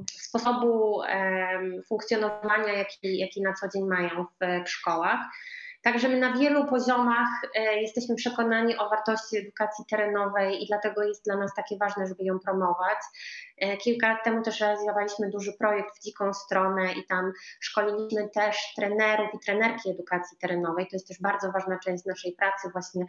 sposobu 0.07 1.01
funkcjonowania, 1.89 2.73
jaki, 2.73 3.19
jaki 3.19 3.43
na 3.43 3.53
co 3.53 3.69
dzień 3.69 3.87
mają 3.89 4.25
w, 4.41 4.69
szkołach. 4.69 5.21
Także 5.83 6.09
my 6.09 6.19
na 6.19 6.33
wielu 6.33 6.67
poziomach 6.67 7.29
e, 7.55 7.81
jesteśmy 7.81 8.15
przekonani 8.15 8.79
o 8.79 8.89
wartości 8.89 9.37
edukacji 9.37 9.85
terenowej 9.91 10.65
i 10.65 10.67
dlatego 10.67 11.03
jest 11.03 11.25
dla 11.25 11.37
nas 11.37 11.55
takie 11.55 11.77
ważne, 11.77 12.07
żeby 12.07 12.25
ją 12.25 12.39
promować. 12.39 12.99
E, 13.59 13.77
kilka 13.77 14.09
lat 14.09 14.25
temu 14.25 14.43
też 14.43 14.61
realizowaliśmy 14.61 15.31
duży 15.31 15.53
projekt 15.53 15.97
w 15.97 16.03
dziką 16.03 16.35
stronę 16.35 16.93
i 16.93 17.07
tam 17.07 17.33
szkoliliśmy 17.61 18.29
też 18.29 18.57
trenerów 18.77 19.35
i 19.35 19.39
trenerki 19.39 19.91
edukacji 19.91 20.39
terenowej. 20.39 20.87
To 20.87 20.97
jest 20.97 21.09
też 21.09 21.21
bardzo 21.21 21.53
ważna 21.53 21.79
część 21.79 22.05
naszej 22.05 22.33
pracy, 22.33 22.71
właśnie 22.73 23.07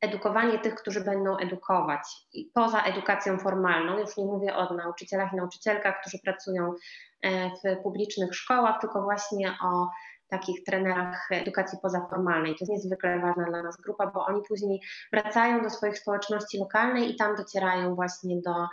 edukowanie 0.00 0.58
tych, 0.58 0.74
którzy 0.74 1.00
będą 1.00 1.36
edukować. 1.36 2.00
I 2.32 2.50
poza 2.54 2.82
edukacją 2.82 3.38
formalną, 3.38 3.98
już 3.98 4.16
nie 4.16 4.24
mówię 4.24 4.54
o 4.54 4.74
nauczycielach 4.74 5.32
i 5.32 5.36
nauczycielkach, 5.36 6.00
którzy 6.00 6.18
pracują 6.18 6.74
e, 7.22 7.50
w 7.50 7.82
publicznych 7.82 8.34
szkołach, 8.34 8.80
tylko 8.80 9.02
właśnie 9.02 9.58
o 9.62 9.88
takich 10.28 10.64
trenerach 10.64 11.28
edukacji 11.30 11.78
pozaformalnej. 11.82 12.52
To 12.52 12.58
jest 12.60 12.72
niezwykle 12.72 13.20
ważna 13.20 13.44
dla 13.44 13.62
nas 13.62 13.76
grupa, 13.76 14.06
bo 14.06 14.26
oni 14.26 14.42
później 14.48 14.80
wracają 15.12 15.62
do 15.62 15.70
swoich 15.70 15.98
społeczności 15.98 16.58
lokalnej 16.58 17.10
i 17.10 17.16
tam 17.16 17.36
docierają 17.36 17.94
właśnie 17.94 18.40
do 18.40 18.66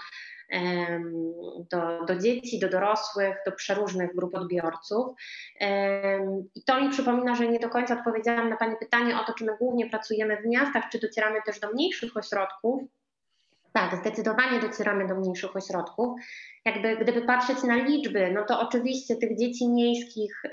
do, 1.72 2.06
do 2.06 2.16
dzieci, 2.16 2.60
do 2.60 2.70
dorosłych, 2.70 3.36
do 3.46 3.52
przeróżnych 3.52 4.16
grup 4.16 4.36
odbiorców. 4.36 5.08
I 6.56 6.64
to 6.64 6.82
mi 6.82 6.90
przypomina, 6.90 7.36
że 7.36 7.48
nie 7.48 7.60
do 7.60 7.70
końca 7.70 7.98
odpowiedziałam 7.98 8.50
na 8.50 8.58
Pani 8.58 8.76
pytanie 8.80 9.20
o 9.20 9.24
to, 9.24 9.34
czy 9.34 9.46
my 9.46 9.58
głównie 9.58 9.90
pracujemy 9.90 10.42
w 10.42 10.46
miastach, 10.46 10.84
czy 10.92 11.00
docieramy 11.00 11.42
też 11.46 11.60
do 11.60 11.72
mniejszych 11.72 12.18
ośrodków. 12.18 12.82
Tak, 13.74 13.96
zdecydowanie 13.96 14.60
docieramy 14.60 15.08
do 15.08 15.16
mniejszych 15.16 15.56
ośrodków. 15.56 16.20
Jakby 16.66 16.98
gdyby 16.98 17.22
patrzeć 17.22 17.64
na 17.64 17.76
liczby, 17.76 18.32
no 18.32 18.46
to 18.46 18.60
oczywiście 18.60 19.16
tych 19.16 19.38
dzieci 19.38 19.70
miejskich 19.70 20.44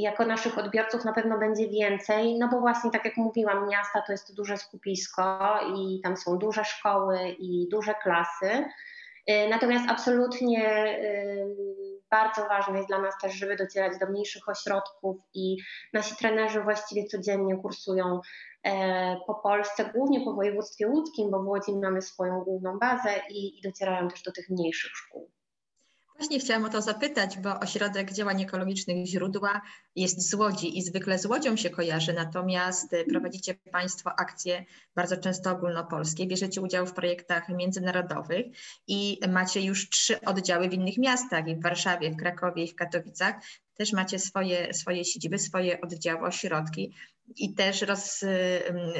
jako 0.00 0.24
naszych 0.24 0.58
odbiorców 0.58 1.04
na 1.04 1.12
pewno 1.12 1.38
będzie 1.38 1.68
więcej, 1.68 2.38
no 2.38 2.48
bo 2.48 2.60
właśnie 2.60 2.90
tak 2.90 3.04
jak 3.04 3.16
mówiłam, 3.16 3.68
miasta 3.68 4.02
to 4.06 4.12
jest 4.12 4.34
duże 4.34 4.56
skupisko 4.56 5.58
i 5.76 6.00
tam 6.00 6.16
są 6.16 6.38
duże 6.38 6.64
szkoły 6.64 7.18
i 7.38 7.68
duże 7.70 7.94
klasy. 7.94 8.64
Y, 9.30 9.48
natomiast 9.50 9.90
absolutnie 9.90 10.88
y, 11.00 11.96
bardzo 12.10 12.48
ważne 12.48 12.76
jest 12.76 12.88
dla 12.88 13.02
nas 13.02 13.14
też, 13.22 13.34
żeby 13.34 13.56
docierać 13.56 13.98
do 13.98 14.06
mniejszych 14.06 14.48
ośrodków 14.48 15.16
i 15.34 15.56
nasi 15.92 16.16
trenerzy 16.16 16.60
właściwie 16.60 17.04
codziennie 17.04 17.56
kursują 17.56 18.20
e, 18.62 19.16
po 19.26 19.34
Polsce, 19.34 19.90
głównie 19.94 20.20
po 20.20 20.34
województwie 20.34 20.88
łódzkim, 20.88 21.30
bo 21.30 21.42
w 21.42 21.46
Łodzi 21.46 21.72
mamy 21.72 22.02
swoją 22.02 22.40
główną 22.40 22.78
bazę 22.78 23.10
i, 23.30 23.58
i 23.58 23.62
docierają 23.62 24.08
też 24.08 24.22
do 24.22 24.32
tych 24.32 24.48
mniejszych 24.50 24.92
szkół. 24.94 25.30
Właśnie 26.16 26.38
chciałam 26.38 26.64
o 26.64 26.68
to 26.68 26.82
zapytać, 26.82 27.38
bo 27.38 27.60
Ośrodek 27.60 28.12
Działań 28.12 28.42
Ekologicznych 28.42 29.06
Źródła 29.06 29.60
jest 29.96 30.30
z 30.30 30.34
Łodzi 30.34 30.78
i 30.78 30.82
zwykle 30.82 31.18
z 31.18 31.26
Łodzią 31.26 31.56
się 31.56 31.70
kojarzy, 31.70 32.12
natomiast 32.12 32.92
y, 32.92 33.04
prowadzicie 33.04 33.54
Państwo 33.54 34.10
akcje 34.18 34.64
bardzo 34.94 35.16
często 35.16 35.50
ogólnopolskie, 35.50 36.26
bierzecie 36.26 36.60
udział 36.60 36.86
w 36.86 36.92
projektach 36.92 37.48
międzynarodowych 37.48 38.46
i 38.86 39.20
macie 39.28 39.60
już 39.60 39.88
trzy 39.90 40.20
oddziały 40.20 40.68
w 40.68 40.72
innych 40.72 40.98
miastach, 40.98 41.48
i 41.48 41.56
w 41.56 41.62
Warszawie, 41.62 42.10
w 42.10 42.16
Krakowie 42.16 42.64
i 42.64 42.68
w 42.68 42.74
Katowicach. 42.74 43.34
Też 43.74 43.92
macie 43.92 44.18
swoje, 44.18 44.74
swoje 44.74 45.04
siedziby, 45.04 45.38
swoje 45.38 45.80
oddziały, 45.80 46.20
ośrodki 46.20 46.94
i 47.36 47.54
też 47.54 47.82
roz, 47.82 48.24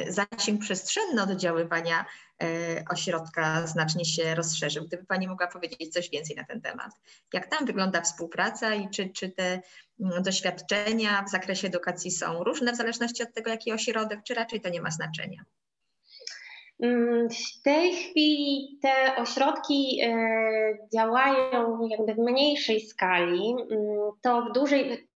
zasięg 0.09 0.61
przestrzenny 0.61 1.23
oddziaływania 1.23 2.05
e, 2.43 2.85
ośrodka 2.91 3.67
znacznie 3.67 4.05
się 4.05 4.35
rozszerzył. 4.35 4.87
Gdyby 4.87 5.05
Pani 5.05 5.29
mogła 5.29 5.47
powiedzieć 5.47 5.93
coś 5.93 6.11
więcej 6.11 6.37
na 6.37 6.45
ten 6.45 6.61
temat. 6.61 6.93
Jak 7.33 7.47
tam 7.47 7.67
wygląda 7.67 8.01
współpraca 8.01 8.75
i 8.75 8.91
czy, 8.91 9.09
czy 9.09 9.31
te 9.31 9.61
doświadczenia 9.99 11.23
w 11.23 11.31
zakresie 11.31 11.69
edukacji 11.69 12.11
są 12.11 12.45
różne 12.45 12.73
w 12.73 12.77
zależności 12.77 13.23
od 13.23 13.35
tego, 13.35 13.51
jaki 13.51 13.73
ośrodek, 13.73 14.21
czy 14.25 14.35
raczej 14.35 14.61
to 14.61 14.69
nie 14.69 14.83
ma 14.83 14.91
znaczenia? 14.91 15.43
Mm, 16.83 17.29
w 17.31 17.63
tej 17.63 17.93
chwili 17.93 18.79
te 18.83 19.17
ośrodki 19.17 20.01
e, 20.03 20.19
działają 20.95 21.89
jakby 21.89 22.15
w 22.15 22.19
mniejszej 22.19 22.81
skali. 22.81 23.55
Mm, 23.71 24.11
to 24.23 24.43
w 24.43 24.53
dużej, 24.53 25.09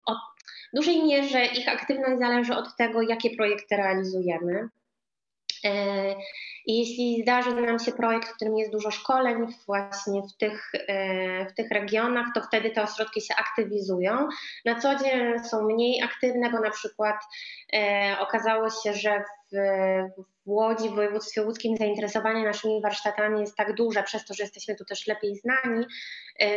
dużej 0.73 1.03
mierze 1.03 1.45
ich 1.45 1.67
aktywność 1.67 2.19
zależy 2.19 2.55
od 2.55 2.75
tego, 2.75 3.01
jakie 3.01 3.35
projekty 3.35 3.75
realizujemy. 3.75 4.69
E, 5.65 6.15
I 6.65 6.79
jeśli 6.79 7.21
zdarzy 7.21 7.55
nam 7.55 7.79
się 7.79 7.91
projekt, 7.91 8.29
w 8.29 8.35
którym 8.35 8.57
jest 8.57 8.71
dużo 8.71 8.91
szkoleń 8.91 9.47
właśnie 9.65 10.21
w 10.21 10.37
tych, 10.37 10.71
e, 10.87 11.45
w 11.45 11.53
tych 11.53 11.71
regionach, 11.71 12.27
to 12.35 12.41
wtedy 12.41 12.71
te 12.71 12.83
ośrodki 12.83 13.21
się 13.21 13.35
aktywizują. 13.35 14.27
Na 14.65 14.79
co 14.79 14.95
dzień 14.95 15.39
są 15.39 15.63
mniej 15.63 16.03
aktywne, 16.03 16.49
bo 16.49 16.59
na 16.59 16.71
przykład 16.71 17.15
e, 17.73 18.15
okazało 18.19 18.69
się, 18.69 18.93
że 18.93 19.23
w, 19.51 19.55
w 20.45 20.49
Łodzi, 20.49 20.89
w 20.89 20.95
województwie 20.95 21.41
łódzkim 21.41 21.77
zainteresowanie 21.77 22.43
naszymi 22.43 22.81
warsztatami 22.81 23.41
jest 23.41 23.55
tak 23.55 23.75
duże, 23.75 24.03
przez 24.03 24.25
to, 24.25 24.33
że 24.33 24.43
jesteśmy 24.43 24.75
tu 24.75 24.85
też 24.85 25.07
lepiej 25.07 25.35
znani, 25.35 25.85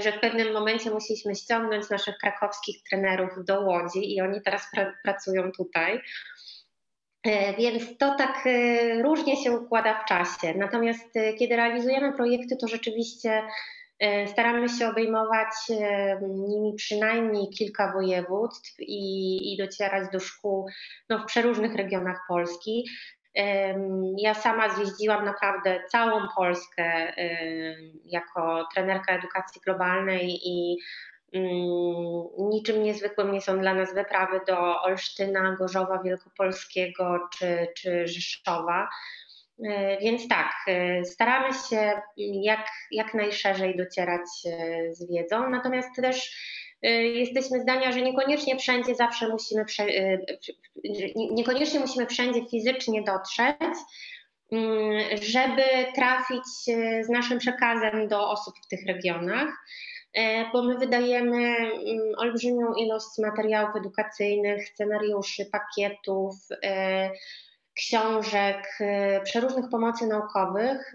że 0.00 0.12
w 0.12 0.20
pewnym 0.20 0.52
momencie 0.52 0.90
musieliśmy 0.90 1.34
ściągnąć 1.34 1.90
naszych 1.90 2.18
krakowskich 2.18 2.82
trenerów 2.90 3.30
do 3.44 3.60
Łodzi 3.60 4.14
i 4.14 4.20
oni 4.20 4.42
teraz 4.42 4.62
pra 4.72 4.92
pracują 5.02 5.52
tutaj. 5.52 6.00
E, 7.24 7.56
więc 7.56 7.98
to 7.98 8.14
tak 8.14 8.46
e, 8.46 9.02
różnie 9.02 9.36
się 9.36 9.52
układa 9.52 10.02
w 10.02 10.04
czasie. 10.04 10.54
Natomiast 10.56 11.16
e, 11.16 11.34
kiedy 11.34 11.56
realizujemy 11.56 12.12
projekty, 12.12 12.56
to 12.56 12.68
rzeczywiście 12.68 13.42
staramy 14.26 14.68
się 14.68 14.88
obejmować 14.88 15.48
nimi 16.48 16.74
przynajmniej 16.76 17.48
kilka 17.50 17.92
województw 17.92 18.74
i, 18.80 19.54
i 19.54 19.56
docierać 19.56 20.10
do 20.12 20.20
szkół 20.20 20.66
no, 21.08 21.18
w 21.18 21.24
przeróżnych 21.24 21.74
regionach 21.74 22.20
Polski. 22.28 22.88
Ja 24.18 24.34
sama 24.34 24.74
zjeździłam 24.74 25.24
naprawdę 25.24 25.80
całą 25.88 26.20
Polskę 26.36 27.12
jako 28.04 28.68
trenerka 28.74 29.12
edukacji 29.12 29.60
globalnej 29.64 30.40
i 30.44 30.76
niczym 32.38 32.82
niezwykłym 32.82 33.32
nie 33.32 33.40
są 33.40 33.60
dla 33.60 33.74
nas 33.74 33.94
wyprawy 33.94 34.40
do 34.46 34.82
Olsztyna, 34.82 35.56
Gorzowa 35.58 36.02
Wielkopolskiego 36.02 37.28
czy, 37.38 37.66
czy 37.76 38.08
Rzeszowa. 38.08 38.88
E, 39.64 39.98
więc 39.98 40.28
tak, 40.28 40.52
e, 40.66 41.04
staramy 41.04 41.48
się 41.70 41.92
jak, 42.42 42.66
jak 42.90 43.14
najszerzej 43.14 43.76
docierać 43.76 44.20
e, 44.46 44.94
z 44.94 45.10
wiedzą, 45.10 45.50
natomiast 45.50 45.88
też 45.96 46.52
jesteśmy 47.14 47.60
zdania, 47.60 47.92
że 47.92 48.02
niekoniecznie 48.02 48.56
wszędzie 48.56 48.94
zawsze 48.94 49.28
musimy, 49.28 49.64
niekoniecznie 51.30 51.80
musimy 51.80 52.06
wszędzie 52.06 52.40
fizycznie 52.50 53.02
dotrzeć, 53.02 53.78
mm, 54.52 55.16
żeby 55.22 55.62
trafić 55.94 56.44
z 57.02 57.08
naszym 57.08 57.38
przekazem 57.38 58.08
do 58.08 58.30
osób 58.30 58.54
w 58.64 58.68
tych 58.68 58.86
regionach. 58.86 59.48
E, 60.14 60.50
bo 60.52 60.62
my 60.62 60.78
wydajemy 60.78 61.56
mm, 61.56 62.12
olbrzymią 62.16 62.74
ilość 62.74 63.18
materiałów 63.18 63.76
edukacyjnych, 63.76 64.68
scenariuszy, 64.68 65.46
pakietów, 65.52 66.34
e, 66.64 67.10
książek, 67.74 68.68
e, 68.80 69.20
przeróżnych 69.20 69.64
pomocy 69.70 70.06
naukowych 70.06 70.92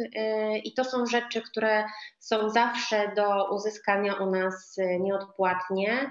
i 0.63 0.73
to 0.73 0.84
są 0.84 1.06
rzeczy, 1.06 1.41
które 1.41 1.86
są 2.19 2.49
zawsze 2.49 3.12
do 3.15 3.56
uzyskania 3.56 4.15
u 4.15 4.32
nas 4.32 4.77
nieodpłatnie. 4.99 6.10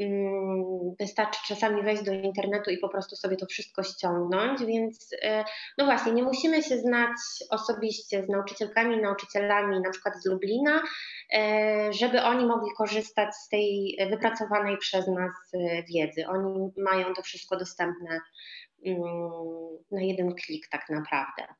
Mm, 0.00 0.94
wystarczy 1.00 1.40
czasami 1.46 1.82
wejść 1.82 2.02
do 2.02 2.12
internetu 2.12 2.70
i 2.70 2.78
po 2.78 2.88
prostu 2.88 3.16
sobie 3.16 3.36
to 3.36 3.46
wszystko 3.46 3.82
ściągnąć, 3.82 4.64
więc 4.64 5.10
e, 5.22 5.44
no 5.78 5.84
właśnie, 5.84 6.12
nie 6.12 6.22
musimy 6.22 6.62
się 6.62 6.78
znać 6.78 7.16
osobiście 7.50 8.22
z 8.22 8.28
nauczycielkami 8.28 9.02
nauczycielami 9.02 9.80
na 9.80 9.90
przykład 9.90 10.14
z 10.22 10.26
Lublina, 10.26 10.82
e, 11.34 11.92
żeby 11.92 12.22
oni 12.22 12.46
mogli 12.46 12.70
korzystać 12.76 13.34
z 13.34 13.48
tej 13.48 13.98
wypracowanej 14.10 14.78
przez 14.78 15.06
nas 15.06 15.32
e, 15.54 15.82
wiedzy. 15.82 16.26
Oni 16.28 16.72
mają 16.76 17.14
to 17.14 17.22
wszystko 17.22 17.56
dostępne 17.56 18.20
mm, 18.86 19.00
na 19.90 20.02
jeden 20.02 20.34
klik 20.34 20.68
tak 20.70 20.90
naprawdę. 20.90 21.54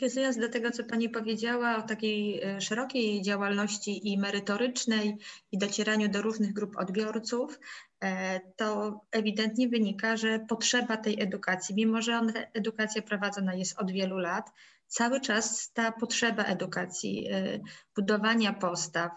Nawiązując 0.00 0.36
do 0.36 0.48
tego, 0.48 0.70
co 0.70 0.84
Pani 0.84 1.08
powiedziała 1.08 1.76
o 1.76 1.82
takiej 1.82 2.42
e, 2.42 2.60
szerokiej 2.60 3.22
działalności 3.22 4.12
i 4.12 4.18
merytorycznej 4.18 5.18
i 5.52 5.58
docieraniu 5.58 6.08
do 6.08 6.22
różnych 6.22 6.52
grup 6.52 6.76
odbiorców, 6.76 7.58
e, 8.00 8.40
to 8.56 9.00
ewidentnie 9.10 9.68
wynika, 9.68 10.16
że 10.16 10.38
potrzeba 10.48 10.96
tej 10.96 11.22
edukacji, 11.22 11.74
mimo 11.74 12.02
że 12.02 12.20
edukacja 12.54 13.02
prowadzona 13.02 13.54
jest 13.54 13.78
od 13.78 13.90
wielu 13.90 14.18
lat, 14.18 14.50
cały 14.86 15.20
czas 15.20 15.72
ta 15.72 15.92
potrzeba 15.92 16.44
edukacji, 16.44 17.28
e, 17.30 17.60
budowania 17.96 18.52
postaw, 18.52 19.12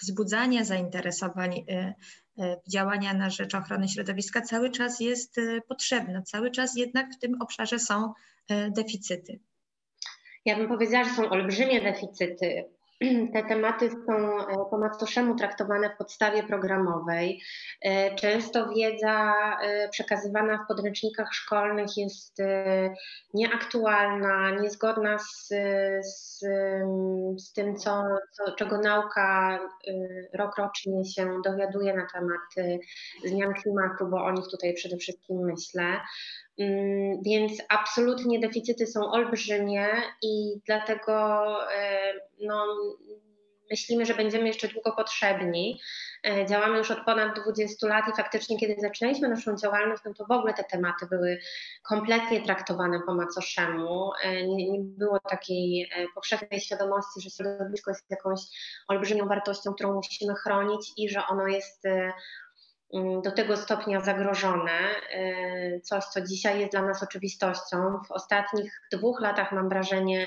wzbudzania 0.00 0.64
zainteresowań, 0.64 1.64
działania 2.68 3.14
na 3.14 3.30
rzecz 3.30 3.54
ochrony 3.54 3.88
środowiska 3.88 4.40
cały 4.42 4.70
czas 4.70 5.00
jest 5.00 5.36
potrzebna. 5.68 6.22
Cały 6.22 6.50
czas 6.50 6.76
jednak 6.76 7.14
w 7.14 7.18
tym 7.18 7.42
obszarze 7.42 7.78
są 7.78 8.12
deficyty. 8.70 9.40
Ja 10.46 10.56
bym 10.56 10.68
powiedziała, 10.68 11.04
że 11.04 11.10
są 11.10 11.30
olbrzymie 11.30 11.80
deficyty. 11.80 12.64
Te 13.32 13.42
tematy 13.42 13.90
są 13.90 14.38
e, 14.38 14.70
po 14.70 14.78
macoszemu 14.78 15.34
traktowane 15.34 15.90
w 15.90 15.96
podstawie 15.96 16.42
programowej. 16.42 17.42
E, 17.82 18.14
często 18.14 18.68
wiedza 18.68 19.34
e, 19.62 19.88
przekazywana 19.88 20.64
w 20.64 20.68
podręcznikach 20.68 21.34
szkolnych 21.34 21.96
jest 21.96 22.38
nieaktualna, 23.34 24.50
niezgodna 24.50 25.18
z, 25.18 25.48
z, 26.00 26.40
z 27.36 27.52
tym, 27.52 27.76
co, 27.76 28.04
co, 28.32 28.52
czego 28.52 28.78
nauka 28.78 29.58
rokrocznie 30.34 31.04
się 31.04 31.40
dowiaduje 31.44 31.94
na 31.94 32.06
temat 32.14 32.76
zmian 33.24 33.54
klimatu, 33.54 34.06
bo 34.06 34.24
o 34.24 34.32
nich 34.32 34.44
tutaj 34.50 34.74
przede 34.74 34.96
wszystkim 34.96 35.36
myślę. 35.38 36.00
Mm, 36.58 37.22
więc 37.22 37.52
absolutnie 37.68 38.40
deficyty 38.40 38.86
są 38.86 39.10
olbrzymie 39.10 39.88
i 40.22 40.60
dlatego 40.66 41.48
e, 41.72 42.12
no, 42.40 42.66
myślimy, 43.70 44.06
że 44.06 44.14
będziemy 44.14 44.46
jeszcze 44.46 44.68
długo 44.68 44.92
potrzebni. 44.92 45.80
E, 46.24 46.46
działamy 46.46 46.78
już 46.78 46.90
od 46.90 47.04
ponad 47.04 47.40
20 47.40 47.86
lat 47.86 48.04
i 48.08 48.16
faktycznie, 48.16 48.58
kiedy 48.58 48.76
zaczynaliśmy 48.78 49.28
naszą 49.28 49.56
działalność, 49.56 50.02
no 50.04 50.14
to 50.14 50.24
w 50.26 50.30
ogóle 50.30 50.54
te 50.54 50.64
tematy 50.64 51.06
były 51.06 51.38
kompletnie 51.82 52.42
traktowane 52.42 53.00
po 53.06 53.14
macoszemu. 53.14 54.10
E, 54.22 54.46
nie, 54.46 54.70
nie 54.70 54.78
było 54.80 55.20
takiej 55.20 55.90
powszechnej 56.14 56.60
świadomości, 56.60 57.20
że 57.20 57.30
środowisko 57.30 57.90
jest 57.90 58.10
jakąś 58.10 58.40
olbrzymią 58.88 59.28
wartością, 59.28 59.74
którą 59.74 59.94
musimy 59.94 60.34
chronić 60.34 60.92
i 60.96 61.08
że 61.08 61.26
ono 61.26 61.46
jest 61.46 61.84
do 63.24 63.30
tego 63.30 63.56
stopnia 63.56 64.00
zagrożone, 64.00 64.78
coś, 65.82 66.04
co 66.04 66.20
dzisiaj 66.20 66.60
jest 66.60 66.72
dla 66.72 66.82
nas 66.82 67.02
oczywistością. 67.02 67.76
W 68.08 68.12
ostatnich 68.12 68.80
dwóch 68.92 69.20
latach 69.20 69.52
mam 69.52 69.68
wrażenie, 69.68 70.26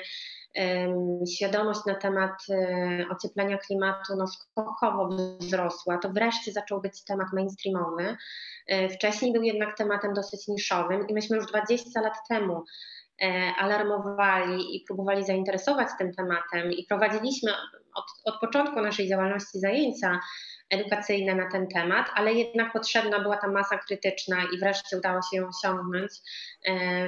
świadomość 1.35 1.79
na 1.85 1.95
temat 1.95 2.33
e, 2.49 3.05
ocieplenia 3.09 3.57
klimatu 3.57 4.15
no, 4.17 4.27
skokowo 4.27 5.09
wzrosła. 5.39 5.97
To 5.97 6.09
wreszcie 6.09 6.51
zaczął 6.51 6.81
być 6.81 7.03
temat 7.03 7.27
mainstreamowy. 7.33 8.17
E, 8.67 8.89
wcześniej 8.89 9.33
był 9.33 9.43
jednak 9.43 9.77
tematem 9.77 10.13
dosyć 10.13 10.47
niszowym 10.47 11.07
i 11.07 11.13
myśmy 11.13 11.37
już 11.37 11.45
20 11.45 12.01
lat 12.01 12.13
temu 12.29 12.63
e, 13.21 13.53
alarmowali 13.57 14.75
i 14.75 14.83
próbowali 14.87 15.25
zainteresować 15.25 15.87
tym 15.97 16.13
tematem 16.13 16.71
i 16.71 16.85
prowadziliśmy 16.85 17.51
od, 17.95 18.05
od 18.33 18.39
początku 18.39 18.81
naszej 18.81 19.07
działalności 19.07 19.59
zajęcia 19.59 20.19
edukacyjne 20.69 21.35
na 21.35 21.51
ten 21.51 21.67
temat, 21.67 22.07
ale 22.15 22.33
jednak 22.33 22.73
potrzebna 22.73 23.19
była 23.19 23.37
ta 23.37 23.47
masa 23.47 23.77
krytyczna 23.77 24.37
i 24.53 24.59
wreszcie 24.59 24.97
udało 24.97 25.19
się 25.21 25.37
ją 25.37 25.47
osiągnąć. 25.47 26.11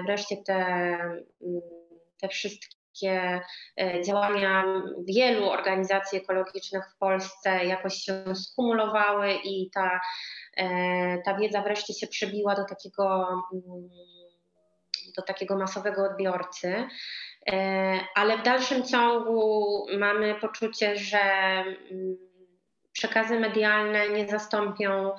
Wreszcie 0.06 0.38
te, 0.46 0.54
mm, 0.54 1.62
te 2.22 2.28
wszystkie 2.28 2.82
takie 3.02 3.42
e, 3.78 4.04
działania 4.04 4.66
wielu 5.08 5.50
organizacji 5.50 6.18
ekologicznych 6.18 6.84
w 6.96 6.98
Polsce 6.98 7.66
jakoś 7.66 7.96
się 7.96 8.24
skumulowały 8.36 9.34
i 9.44 9.70
ta, 9.74 10.02
e, 10.58 11.22
ta 11.26 11.38
wiedza 11.38 11.62
wreszcie 11.62 11.94
się 11.94 12.08
przebiła 12.08 12.56
do 12.56 12.66
takiego, 12.66 13.28
mm, 13.54 13.90
do 15.18 15.22
takiego 15.22 15.58
masowego 15.58 16.06
odbiorcy. 16.06 16.88
E, 17.52 18.00
ale 18.16 18.38
w 18.38 18.44
dalszym 18.44 18.84
ciągu 18.84 19.86
mamy 19.98 20.36
poczucie, 20.36 20.98
że 20.98 21.20
mm, 21.20 22.31
przekazy 22.92 23.40
medialne 23.40 24.10
nie 24.10 24.28
zastąpią 24.28 25.12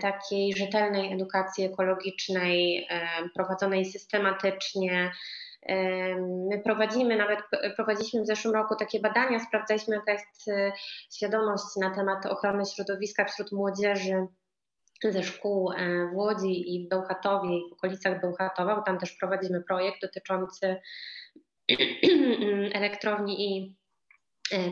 takiej 0.00 0.56
rzetelnej 0.56 1.12
edukacji 1.12 1.64
ekologicznej, 1.64 2.88
prowadzonej 3.34 3.84
systematycznie, 3.84 5.12
My 6.48 6.60
prowadzimy, 6.64 7.16
nawet 7.16 7.38
prowadziliśmy 7.76 8.22
w 8.22 8.26
zeszłym 8.26 8.54
roku 8.54 8.76
takie 8.76 9.00
badania, 9.00 9.40
sprawdzaliśmy 9.40 9.96
jaka 9.96 10.12
jest 10.12 10.48
e, 10.48 10.72
świadomość 11.12 11.64
na 11.80 11.94
temat 11.94 12.26
ochrony 12.26 12.66
środowiska 12.66 13.24
wśród 13.24 13.52
młodzieży 13.52 14.26
ze 15.04 15.22
szkół 15.22 15.72
e, 15.72 16.08
w 16.12 16.16
Łodzi 16.16 16.74
i 16.74 16.86
w 16.86 16.88
Bełchatowie 16.88 17.58
i 17.58 17.70
w 17.70 17.72
okolicach 17.72 18.20
Bełchatowa, 18.20 18.76
bo 18.76 18.82
tam 18.82 18.98
też 18.98 19.12
prowadzimy 19.12 19.62
projekt 19.62 20.00
dotyczący 20.02 20.76
elektrowni 22.80 23.56
i 23.56 23.62
e, 23.62 23.81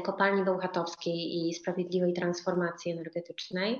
kopalni 0.04 0.44
bełchatowskiej 0.44 1.48
i 1.48 1.54
sprawiedliwej 1.54 2.12
transformacji 2.12 2.92
energetycznej. 2.92 3.78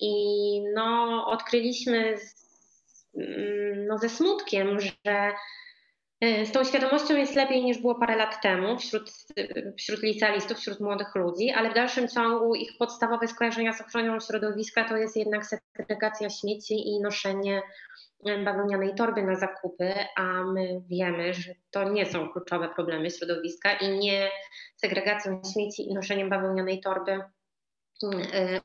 I 0.00 0.62
no, 0.74 1.24
odkryliśmy 1.26 2.16
Mm, 3.16 3.86
no, 3.86 3.98
ze 3.98 4.08
smutkiem, 4.08 4.80
że 4.80 4.92
e, 5.06 5.32
z 6.22 6.52
tą 6.52 6.64
świadomością 6.64 7.16
jest 7.16 7.34
lepiej 7.34 7.64
niż 7.64 7.78
było 7.78 7.94
parę 7.94 8.16
lat 8.16 8.42
temu 8.42 8.78
wśród, 8.78 9.12
wśród 9.78 10.02
licealistów, 10.02 10.58
wśród 10.58 10.80
młodych 10.80 11.14
ludzi, 11.14 11.50
ale 11.50 11.70
w 11.70 11.74
dalszym 11.74 12.08
ciągu 12.08 12.54
ich 12.54 12.78
podstawowe 12.78 13.28
skojarzenia 13.28 13.72
z 13.72 13.80
ochroną 13.80 14.20
środowiska 14.20 14.84
to 14.84 14.96
jest 14.96 15.16
jednak 15.16 15.42
segregacja 15.46 16.30
śmieci 16.30 16.88
i 16.88 17.00
noszenie 17.00 17.62
e, 18.26 18.44
bawełnianej 18.44 18.94
torby 18.94 19.22
na 19.22 19.34
zakupy, 19.34 19.94
a 20.16 20.44
my 20.44 20.80
wiemy, 20.90 21.34
że 21.34 21.54
to 21.70 21.90
nie 21.90 22.06
są 22.06 22.28
kluczowe 22.28 22.68
problemy 22.68 23.10
środowiska 23.10 23.72
i 23.72 23.98
nie 23.98 24.30
segregacją 24.76 25.40
śmieci 25.52 25.90
i 25.90 25.94
noszeniem 25.94 26.30
bawełnianej 26.30 26.80
torby 26.80 27.20
cały 28.00 28.24
e, 28.32 28.60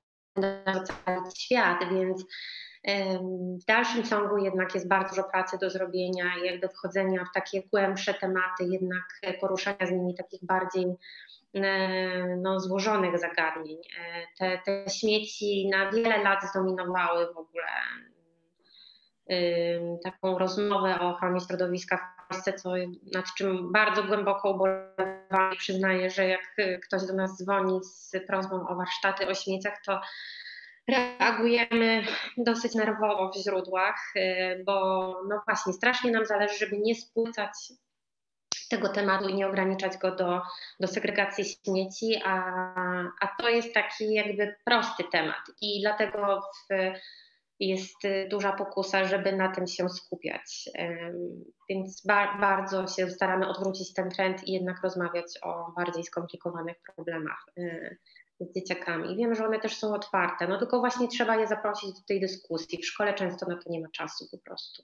świat, 1.38 1.80
więc 1.92 2.26
w 3.62 3.65
dalszym 3.65 4.04
ciągu 4.04 4.38
jednak 4.38 4.74
jest 4.74 4.88
bardzo 4.88 5.10
dużo 5.10 5.24
pracy 5.24 5.58
do 5.58 5.70
zrobienia 5.70 6.26
jakby 6.44 6.70
wchodzenia 6.70 7.26
w 7.26 7.34
takie 7.34 7.63
głębsze 7.63 8.13
tematy, 8.13 8.63
jednak 8.70 9.38
poruszania 9.41 9.86
z 9.88 9.91
nimi 9.91 10.15
takich 10.15 10.46
bardziej 10.46 10.86
e, 11.54 12.36
no, 12.36 12.60
złożonych 12.60 13.20
zagadnień. 13.20 13.78
E, 13.78 14.28
te, 14.38 14.62
te 14.65 14.89
śmieci 14.89 15.70
na 15.72 15.91
wiele 15.91 16.24
lat 16.24 16.44
zdominowały 16.44 17.34
w 17.34 17.38
ogóle 17.38 17.67
taką 20.04 20.38
rozmowę 20.38 21.00
o 21.00 21.10
ochronie 21.10 21.39
środowiska 21.39 21.98
w 21.98 22.28
Polsce, 22.30 22.54
co, 22.54 22.74
nad 23.13 23.26
czym 23.38 23.72
bardzo 23.72 24.04
głęboko 24.04 24.52
ubolewam 24.52 25.54
i 25.54 25.58
przyznaję, 25.58 26.10
że 26.10 26.28
jak 26.28 26.56
ktoś 26.88 27.06
do 27.06 27.13
nas 27.13 27.38
dzwoni 27.38 27.80
z 27.84 28.12
prośbą 28.28 28.67
o 28.67 28.76
warsztaty 28.76 29.28
o 29.28 29.34
śmieciach, 29.34 29.74
to 29.86 30.02
reagujemy 30.88 32.04
dosyć 32.38 32.76
nerwowo 32.76 33.32
w 33.32 33.44
źródłach, 33.44 34.13
y, 34.15 34.63
bo 34.65 34.74
no 35.30 35.41
właśnie 35.48 35.74
strasznie 35.74 36.12
nam 36.12 36.26
zależy, 36.26 36.58
żeby 36.58 36.78
nie 36.78 36.96
spłycać 36.96 37.52
tego 38.70 38.89
tematu 38.89 39.30
i 39.30 39.34
nie 39.34 39.48
ograniczać 39.48 39.98
go 39.98 40.15
do, 40.15 40.41
do 40.80 40.88
segregacji 40.88 41.46
śmieci, 41.46 42.22
a, 42.26 42.36
a 43.22 43.28
to 43.39 43.50
jest 43.50 43.74
taki 43.74 44.13
jakby 44.13 44.56
prosty 44.65 45.04
temat 45.12 45.41
i 45.62 45.82
dlatego 45.82 46.41
w, 46.70 46.74
jest 47.60 47.98
duża 48.30 48.54
pokusa, 48.54 49.04
żeby 49.04 49.32
na 49.32 49.56
tym 49.56 49.67
się 49.67 49.89
skupiać. 49.89 50.70
Więc 51.70 52.06
ba 52.06 52.38
bardzo 52.38 52.88
się 52.88 53.10
staramy 53.10 53.48
odwrócić 53.48 53.94
ten 53.94 54.10
trend 54.10 54.48
i 54.48 54.52
jednak 54.52 54.84
rozmawiać 54.84 55.26
o 55.41 55.72
bardziej 55.76 56.04
skomplikowanych 56.04 56.78
problemach 56.96 57.46
y, 57.58 57.98
z 58.45 58.54
dzieciakami. 58.54 59.15
Wiem, 59.15 59.36
że 59.36 59.45
one 59.45 59.60
też 59.60 59.77
są 59.77 59.93
otwarte, 59.93 60.47
no 60.47 60.60
tylko 60.60 60.80
właśnie 60.80 61.08
trzeba 61.08 61.36
je 61.36 61.47
zaprosić 61.47 61.93
do 61.93 62.01
tej 62.08 62.19
dyskusji. 62.19 62.77
W 62.77 62.86
szkole 62.86 63.13
często 63.13 63.45
na 63.45 63.56
to 63.56 63.69
nie 63.69 63.82
ma 63.82 63.88
czasu 63.89 64.27
po 64.32 64.38
prostu. 64.38 64.84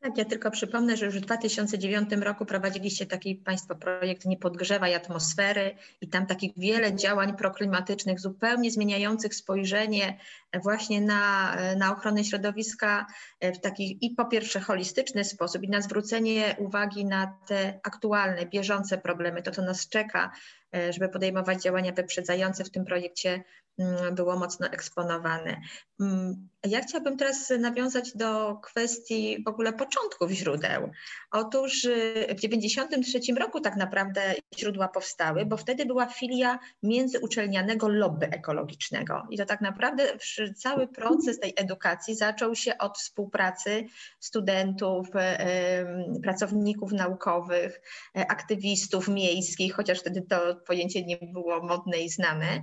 Tak, 0.00 0.18
ja 0.18 0.24
tylko 0.24 0.50
przypomnę, 0.50 0.96
że 0.96 1.06
już 1.06 1.16
w 1.18 1.20
2009 1.20 2.10
roku 2.12 2.46
prowadziliście 2.46 3.06
taki 3.06 3.34
Państwo 3.34 3.74
projekt 3.74 4.24
Nie 4.24 4.36
podgrzewaj 4.36 4.94
atmosfery 4.94 5.76
i 6.00 6.08
tam 6.08 6.26
takich 6.26 6.52
wiele 6.56 6.94
działań 6.94 7.36
proklimatycznych, 7.36 8.20
zupełnie 8.20 8.70
zmieniających 8.70 9.34
spojrzenie 9.34 10.18
właśnie 10.62 11.00
na, 11.00 11.56
na 11.76 11.92
ochronę 11.92 12.24
środowiska 12.24 13.06
w 13.40 13.58
taki 13.58 13.98
i 14.06 14.10
po 14.10 14.24
pierwsze 14.24 14.60
holistyczny 14.60 15.24
sposób 15.24 15.62
i 15.62 15.68
na 15.68 15.80
zwrócenie 15.80 16.56
uwagi 16.58 17.04
na 17.04 17.38
te 17.46 17.80
aktualne, 17.82 18.46
bieżące 18.46 18.98
problemy, 18.98 19.42
to 19.42 19.50
co 19.50 19.62
nas 19.62 19.88
czeka, 19.88 20.32
żeby 20.90 21.08
podejmować 21.08 21.62
działania 21.62 21.92
wyprzedzające 21.92 22.64
w 22.64 22.70
tym 22.70 22.84
projekcie 22.84 23.44
Mm, 23.78 24.14
było 24.14 24.36
mocno 24.36 24.66
eksponowane. 24.66 25.60
Mm, 26.00 26.48
ja 26.66 26.80
chciałabym 26.80 27.16
teraz 27.16 27.52
nawiązać 27.58 28.16
do 28.16 28.56
kwestii 28.56 29.42
w 29.44 29.48
ogóle 29.48 29.72
początków 29.72 30.30
źródeł. 30.30 30.90
Otóż 31.30 31.84
y, 31.84 32.26
w 32.30 32.40
1993 32.40 33.34
roku 33.34 33.60
tak 33.60 33.76
naprawdę 33.76 34.34
źródła 34.58 34.88
powstały, 34.88 35.46
bo 35.46 35.56
wtedy 35.56 35.86
była 35.86 36.06
filia 36.06 36.58
międzyuczelnianego 36.82 37.88
lobby 37.88 38.26
ekologicznego. 38.26 39.26
I 39.30 39.38
to 39.38 39.46
tak 39.46 39.60
naprawdę 39.60 40.04
cały 40.56 40.88
proces 40.88 41.40
tej 41.40 41.52
edukacji 41.56 42.14
zaczął 42.14 42.54
się 42.54 42.78
od 42.78 42.98
współpracy 42.98 43.84
studentów, 44.20 45.08
pracowników 46.22 46.92
naukowych, 46.92 47.80
e, 48.16 48.30
aktywistów 48.30 49.08
miejskich, 49.08 49.74
chociaż 49.74 50.00
wtedy 50.00 50.22
to 50.22 50.57
pojęcie 50.66 51.04
nie 51.04 51.18
było 51.22 51.62
modne 51.62 51.98
i 51.98 52.08
znane. 52.08 52.62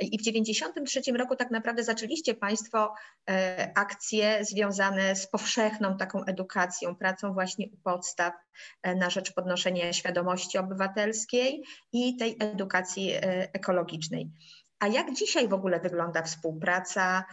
I 0.00 0.18
w 0.18 0.24
1993 0.24 1.12
roku 1.12 1.36
tak 1.36 1.50
naprawdę 1.50 1.84
zaczęliście 1.84 2.34
Państwo 2.34 2.94
e, 3.30 3.72
akcje 3.74 4.44
związane 4.44 5.16
z 5.16 5.26
powszechną 5.26 5.96
taką 5.96 6.24
edukacją, 6.24 6.96
pracą 6.96 7.32
właśnie 7.32 7.66
u 7.66 7.76
podstaw 7.76 8.34
e, 8.82 8.94
na 8.94 9.10
rzecz 9.10 9.32
podnoszenia 9.32 9.92
świadomości 9.92 10.58
obywatelskiej 10.58 11.62
i 11.92 12.16
tej 12.16 12.36
edukacji 12.40 13.12
e, 13.12 13.20
ekologicznej. 13.52 14.30
A 14.78 14.86
jak 14.86 15.14
dzisiaj 15.14 15.48
w 15.48 15.52
ogóle 15.52 15.80
wygląda 15.80 16.22
współpraca 16.22 17.24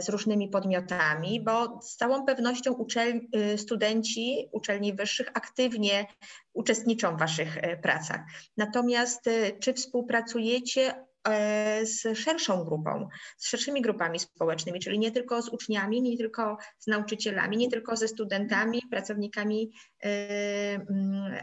z 0.00 0.08
różnymi 0.08 0.48
podmiotami, 0.48 1.40
bo 1.44 1.80
z 1.82 1.96
całą 1.96 2.26
pewnością 2.26 2.72
uczel, 2.72 3.20
studenci 3.56 4.48
uczelni 4.52 4.94
wyższych 4.94 5.28
aktywnie 5.34 6.06
uczestniczą 6.52 7.16
w 7.16 7.18
Waszych 7.18 7.58
pracach. 7.82 8.20
Natomiast 8.56 9.24
czy 9.60 9.74
współpracujecie 9.74 11.08
E, 11.28 11.86
z 11.86 12.18
szerszą 12.18 12.64
grupą, 12.64 13.08
z 13.36 13.48
szerszymi 13.48 13.82
grupami 13.82 14.18
społecznymi, 14.18 14.80
czyli 14.80 14.98
nie 14.98 15.10
tylko 15.10 15.42
z 15.42 15.48
uczniami, 15.48 16.02
nie 16.02 16.16
tylko 16.16 16.58
z 16.78 16.86
nauczycielami, 16.86 17.56
nie 17.56 17.70
tylko 17.70 17.96
ze 17.96 18.08
studentami, 18.08 18.82
pracownikami 18.90 19.70
e, 20.04 20.08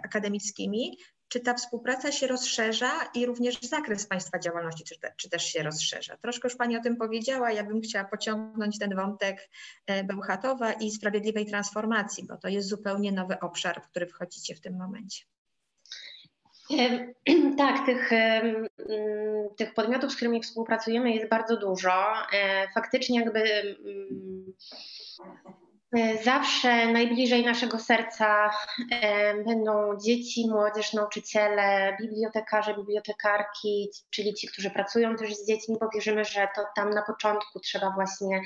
akademickimi, 0.04 0.98
czy 1.36 1.40
ta 1.42 1.54
współpraca 1.54 2.12
się 2.12 2.28
rozszerza 2.28 2.92
i 3.14 3.26
również 3.26 3.60
zakres 3.62 4.08
Państwa 4.08 4.40
działalności, 4.40 4.84
czy, 4.84 5.00
te, 5.00 5.14
czy 5.18 5.30
też 5.30 5.46
się 5.46 5.64
rozszerza? 5.64 6.18
Troszkę 6.18 6.48
już 6.48 6.58
Pani 6.58 6.78
o 6.78 6.82
tym 6.82 6.96
powiedziała, 6.96 7.52
ja 7.52 7.64
bym 7.64 7.82
chciała 7.82 8.06
pociągnąć 8.06 8.80
ten 8.80 8.96
wątek 8.96 9.50
e, 9.88 10.04
Bełchatowa 10.04 10.74
i 10.74 10.92
sprawiedliwej 10.92 11.46
transformacji, 11.46 12.26
bo 12.28 12.38
to 12.38 12.48
jest 12.48 12.68
zupełnie 12.68 13.12
nowy 13.12 13.40
obszar, 13.40 13.82
w 13.82 13.88
który 13.90 14.08
wchodzicie 14.08 14.56
w 14.56 14.62
tym 14.62 14.78
momencie. 14.78 15.26
Tak, 17.58 17.86
tych, 17.86 18.10
tych 19.58 19.74
podmiotów, 19.74 20.12
z 20.12 20.16
którymi 20.16 20.42
współpracujemy 20.42 21.12
jest 21.12 21.30
bardzo 21.30 21.58
dużo. 21.58 21.94
E, 22.34 22.68
faktycznie 22.74 23.20
jakby 23.20 23.44
zawsze 26.24 26.88
najbliżej 26.88 27.46
naszego 27.46 27.80
serca 27.80 28.52
e, 28.92 29.34
będą 29.44 29.98
dzieci, 29.98 30.50
młodzież, 30.50 30.94
nauczyciele, 30.94 31.98
bibliotekarze, 32.02 32.74
bibliotekarki, 32.74 33.90
czyli 34.10 34.34
ci, 34.34 34.48
którzy 34.48 34.70
pracują 34.70 35.16
też 35.16 35.36
z 35.36 35.48
dziećmi, 35.48 35.76
bo 35.80 35.90
wierzymy, 35.94 36.26
że 36.26 36.48
to 36.56 36.62
tam 36.76 36.90
na 36.90 37.02
początku 37.02 37.60
trzeba 37.60 37.90
właśnie 37.90 38.42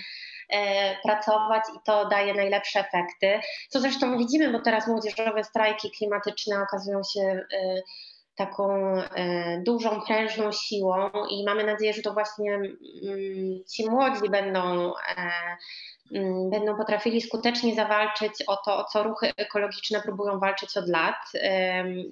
e, 0.49 0.95
pracować 1.01 1.63
i 1.75 1.79
to 1.85 2.05
daje 2.05 2.33
najlepsze 2.33 2.79
efekty. 2.79 3.39
Co 3.69 3.79
zresztą 3.79 4.17
widzimy, 4.17 4.51
bo 4.51 4.59
teraz 4.59 4.88
młodzieżowe 4.88 5.43
strajki 5.43 5.91
klimatyczne 5.91 6.62
okazują 6.62 7.01
się 7.13 7.41
taką 8.35 8.93
dużą, 9.65 10.01
prężną 10.01 10.51
siłą 10.51 11.09
i 11.29 11.45
mamy 11.45 11.63
nadzieję, 11.63 11.93
że 11.93 12.01
to 12.01 12.13
właśnie 12.13 12.53
mm, 12.53 12.69
ci 13.69 13.89
młodzi 13.89 14.29
będą 14.29 14.93
będą 16.52 16.78
potrafili 16.78 17.22
skutecznie 17.22 17.76
zawalczyć 17.76 18.32
o 18.48 18.58
to, 18.65 18.78
o 18.78 18.84
co 18.84 19.04
ruchy 19.04 19.32
ekologiczne 19.38 20.02
próbują 20.02 20.39
walczyć 20.39 20.78
od 20.78 20.89
lat 20.89 21.32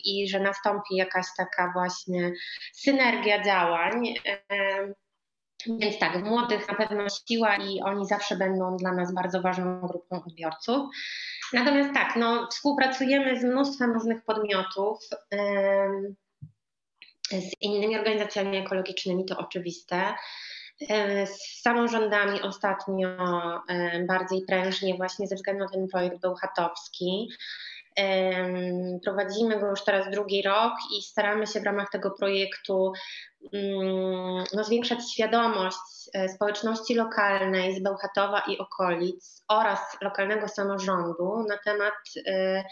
i 0.06 0.30
że 0.30 0.40
nastąpi 0.40 0.96
jakaś 0.96 1.26
taka 1.38 1.72
właśnie 1.74 2.34
synergia 2.74 3.44
działań. 3.44 4.14
Więc 5.80 6.00
tak, 6.00 6.18
w 6.18 6.24
młodych 6.24 6.68
na 6.68 6.76
pewno 6.76 7.08
siła 7.10 7.56
i 7.56 7.82
oni 7.82 8.06
zawsze 8.06 8.36
będą 8.36 8.78
dla 8.78 8.92
nas 8.92 9.14
bardzo 9.14 9.42
ważną 9.42 9.82
grupą 9.88 10.24
odbiorców. 10.24 10.88
Natomiast 11.54 11.94
tak, 11.94 12.16
no, 12.16 12.48
współpracujemy 12.52 13.40
z 13.40 13.44
mnóstwem 13.44 13.94
różnych 13.94 14.24
podmiotów. 14.26 15.00
Z 17.32 17.52
innymi 17.62 17.98
organizacjami 17.98 18.58
ekologicznymi 18.58 19.26
to 19.26 19.38
oczywiste. 19.38 20.14
E, 20.90 21.28
z 21.28 21.62
samorządami 21.62 22.42
ostatnio 22.42 23.10
e, 23.70 24.06
bardziej 24.06 24.42
prężnie 24.48 24.96
właśnie 24.96 25.28
ze 25.28 25.36
względu 25.36 25.63
na 25.63 25.70
ten 25.70 25.88
projekt 25.88 26.20
bełchatowski. 26.22 27.30
Prowadzimy 29.04 29.60
go 29.60 29.70
już 29.70 29.84
teraz 29.84 30.12
drugi 30.12 30.42
rok 30.42 30.74
i 30.98 31.02
staramy 31.02 31.48
się 31.48 31.60
w 31.60 31.64
ramach 31.64 31.90
tego 31.90 32.12
projektu 32.12 32.94
mm, 33.54 34.44
no, 34.54 34.64
zwiększać 34.64 35.12
świadomość 35.14 35.78
e, 36.14 36.30
społeczności 36.30 36.96
lokalnej 36.96 37.76
z 37.76 37.84
Bełchatowa 37.84 38.40
i 38.40 38.58
okolic 38.58 39.44
oraz 39.48 39.98
lokalnego 40.02 40.48
samorządu 40.48 41.46
na 41.50 41.58
temat 41.66 41.94
e, 42.28 42.64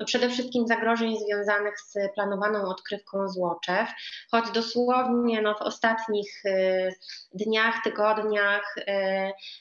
no, 0.00 0.06
przede 0.06 0.28
wszystkim 0.28 0.66
zagrożeń 0.66 1.16
związanych 1.18 1.74
z 1.80 1.94
planowaną 2.14 2.68
odkrywką 2.68 3.28
złoczew, 3.28 3.88
choć 4.30 4.50
dosłownie 4.50 5.42
no, 5.42 5.54
w 5.54 5.62
ostatnich 5.62 6.42
e, 6.46 6.88
dniach, 7.34 7.74
tygodniach 7.84 8.74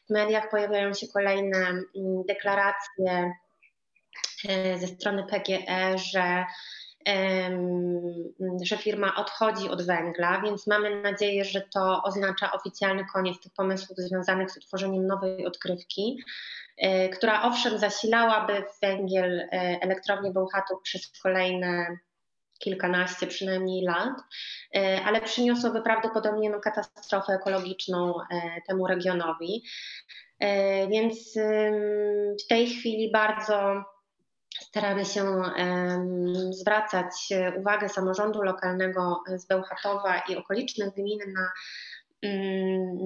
w 0.09 0.13
mediach 0.13 0.49
pojawiają 0.49 0.93
się 0.93 1.07
kolejne 1.07 1.57
mm, 1.57 1.83
deklaracje 2.27 3.31
ze 4.77 4.87
strony 4.87 5.23
PGE, 5.23 5.97
że 5.97 6.45
że 8.61 8.77
firma 8.77 9.15
odchodzi 9.15 9.69
od 9.69 9.85
węgla, 9.85 10.41
więc 10.41 10.67
mamy 10.67 11.01
nadzieję, 11.01 11.45
że 11.45 11.61
to 11.73 12.03
oznacza 12.03 12.51
oficjalny 12.51 13.05
koniec 13.13 13.39
tych 13.39 13.53
pomysłów 13.53 13.97
związanych 13.97 14.51
z 14.51 14.57
utworzeniem 14.57 15.07
nowej 15.07 15.45
odkrywki, 15.45 16.23
e, 16.77 17.09
która 17.09 17.43
owszem 17.43 17.79
zasilałaby 17.79 18.63
węgiel 18.81 19.39
e, 19.39 19.47
elektrownię 19.81 20.31
Bełchatów 20.31 20.81
przez 20.81 21.11
kolejne 21.23 21.97
kilkanaście 22.59 23.27
przynajmniej 23.27 23.83
lat, 23.83 24.13
ale 25.05 25.21
przyniosłoby 25.21 25.81
prawdopodobnie 25.81 26.49
no, 26.49 26.59
katastrofę 26.59 27.33
ekologiczną 27.33 28.13
temu 28.67 28.87
regionowi. 28.87 29.63
Więc 30.89 31.33
w 32.43 32.47
tej 32.49 32.67
chwili 32.67 33.11
bardzo 33.11 33.83
staramy 34.59 35.05
się 35.05 35.41
zwracać 36.51 37.29
uwagę 37.57 37.89
samorządu 37.89 38.41
lokalnego 38.43 39.23
z 39.35 39.45
Bełchatowa 39.45 40.19
i 40.19 40.35
okolicznych 40.35 40.93
gmin 40.93 41.19
na 41.33 41.51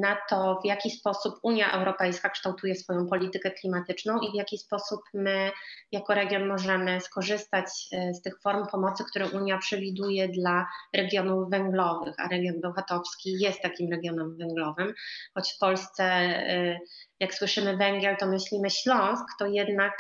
na 0.01 0.17
to, 0.29 0.59
w 0.63 0.65
jaki 0.65 0.91
sposób 0.91 1.35
Unia 1.43 1.71
Europejska 1.71 2.29
kształtuje 2.29 2.75
swoją 2.75 3.07
politykę 3.07 3.51
klimatyczną 3.51 4.19
i 4.19 4.31
w 4.31 4.35
jaki 4.35 4.57
sposób 4.57 5.01
my 5.13 5.51
jako 5.91 6.13
region 6.13 6.47
możemy 6.47 7.01
skorzystać 7.01 7.65
e, 7.91 8.13
z 8.13 8.21
tych 8.21 8.41
form 8.41 8.67
pomocy, 8.67 9.03
które 9.09 9.29
Unia 9.29 9.57
przewiduje 9.57 10.29
dla 10.29 10.67
regionów 10.93 11.49
węglowych, 11.49 12.15
a 12.17 12.27
region 12.27 12.61
bełchatowski 12.61 13.39
jest 13.39 13.61
takim 13.61 13.91
regionem 13.91 14.37
węglowym, 14.37 14.93
choć 15.33 15.53
w 15.53 15.57
Polsce 15.59 16.03
e, 16.03 16.79
jak 17.19 17.33
słyszymy 17.33 17.77
węgiel, 17.77 18.17
to 18.17 18.27
myślimy 18.27 18.69
Śląsk, 18.69 19.25
to 19.39 19.45
jednak 19.45 19.93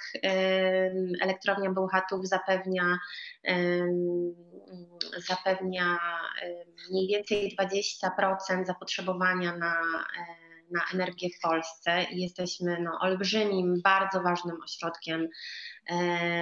elektrownia 1.21 1.71
Bełchatów 1.71 2.27
zapewnia 2.27 2.97
zapewnia 5.27 5.97
mniej 6.91 7.07
więcej 7.07 7.55
20% 7.59 8.65
zapotrzebowania 8.65 9.10
na, 9.13 9.75
na 10.71 10.81
energię 10.93 11.29
w 11.37 11.41
Polsce 11.41 12.03
i 12.03 12.21
jesteśmy 12.21 12.77
no, 12.81 12.91
olbrzymim, 12.99 13.81
bardzo 13.83 14.21
ważnym 14.21 14.57
ośrodkiem 14.63 15.27
e, 15.89 15.95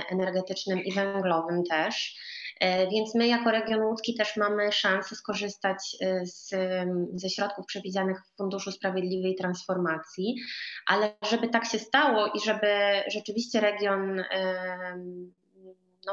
energetycznym 0.10 0.84
i 0.84 0.94
węglowym 0.94 1.64
też. 1.64 2.16
E, 2.60 2.88
więc 2.88 3.16
my 3.16 3.28
jako 3.28 3.52
region 3.52 3.82
łódzki 3.82 4.16
też 4.16 4.38
mamy 4.38 4.72
szansę 4.72 5.16
skorzystać 5.16 5.98
e, 6.02 6.26
z, 6.26 6.50
ze 7.14 7.30
środków 7.30 7.66
przewidzianych 7.66 8.18
w 8.22 8.38
Funduszu 8.38 8.72
Sprawiedliwej 8.72 9.36
Transformacji, 9.36 10.36
ale 10.86 11.16
żeby 11.32 11.50
tak 11.50 11.66
się 11.66 11.80
stało 11.80 12.28
i 12.28 12.40
żeby 12.40 12.68
rzeczywiście 13.08 13.60
region 13.60 14.24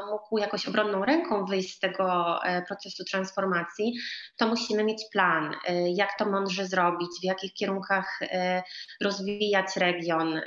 no, 0.01 0.11
mógł 0.11 0.37
jakoś 0.37 0.67
obronną 0.67 1.05
ręką 1.05 1.45
wyjść 1.45 1.75
z 1.75 1.79
tego 1.79 2.39
e, 2.43 2.61
procesu 2.61 3.03
transformacji, 3.03 3.93
to 4.37 4.47
musimy 4.47 4.83
mieć 4.83 5.03
plan, 5.11 5.55
e, 5.67 5.91
jak 5.91 6.17
to 6.17 6.25
mądrze 6.25 6.67
zrobić, 6.67 7.09
w 7.21 7.23
jakich 7.23 7.53
kierunkach 7.53 8.19
e, 8.21 8.63
rozwijać 9.01 9.75
region, 9.75 10.41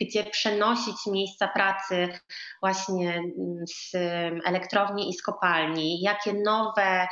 gdzie 0.00 0.24
przenosić 0.24 0.96
miejsca 1.06 1.48
pracy 1.48 2.08
właśnie 2.60 3.22
z 3.66 3.94
elektrowni 4.44 5.10
i 5.10 5.14
z 5.14 5.22
kopalni, 5.22 6.00
jakie 6.00 6.32
nowe 6.32 7.08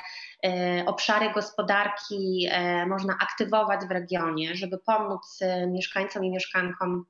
obszary 0.86 1.32
gospodarki 1.32 2.48
można 2.86 3.16
aktywować 3.20 3.80
w 3.86 3.90
regionie, 3.90 4.54
żeby 4.54 4.78
pomóc 4.78 5.40
mieszkańcom 5.66 6.24
i 6.24 6.30
mieszkankom 6.30 7.04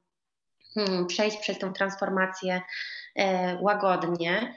hmm, 0.74 1.06
przejść 1.06 1.36
przez 1.36 1.58
tę 1.58 1.72
transformację 1.72 2.62
łagodnie. 3.60 4.54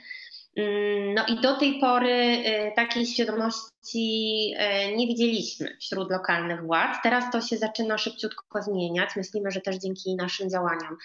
Mm, 0.58 1.14
no 1.14 1.26
i 1.26 1.42
do 1.42 1.58
tej 1.58 1.80
pory 1.80 2.44
e, 2.46 2.72
takiej 2.72 3.06
świadomości 3.06 4.54
e, 4.58 4.96
nie 4.96 5.08
widzieliśmy 5.08 5.78
wśród 5.82 6.12
lokalnych 6.12 6.66
władz. 6.66 6.98
Teraz 7.04 7.32
to 7.32 7.42
się 7.42 7.58
zaczyna 7.58 7.98
szybciutko 7.98 8.62
zmieniać. 8.62 9.10
Myślimy, 9.16 9.52
że 9.52 9.62
też 9.62 9.76
dzięki 9.76 10.16
naszym 10.16 10.50
działaniom 10.50 10.98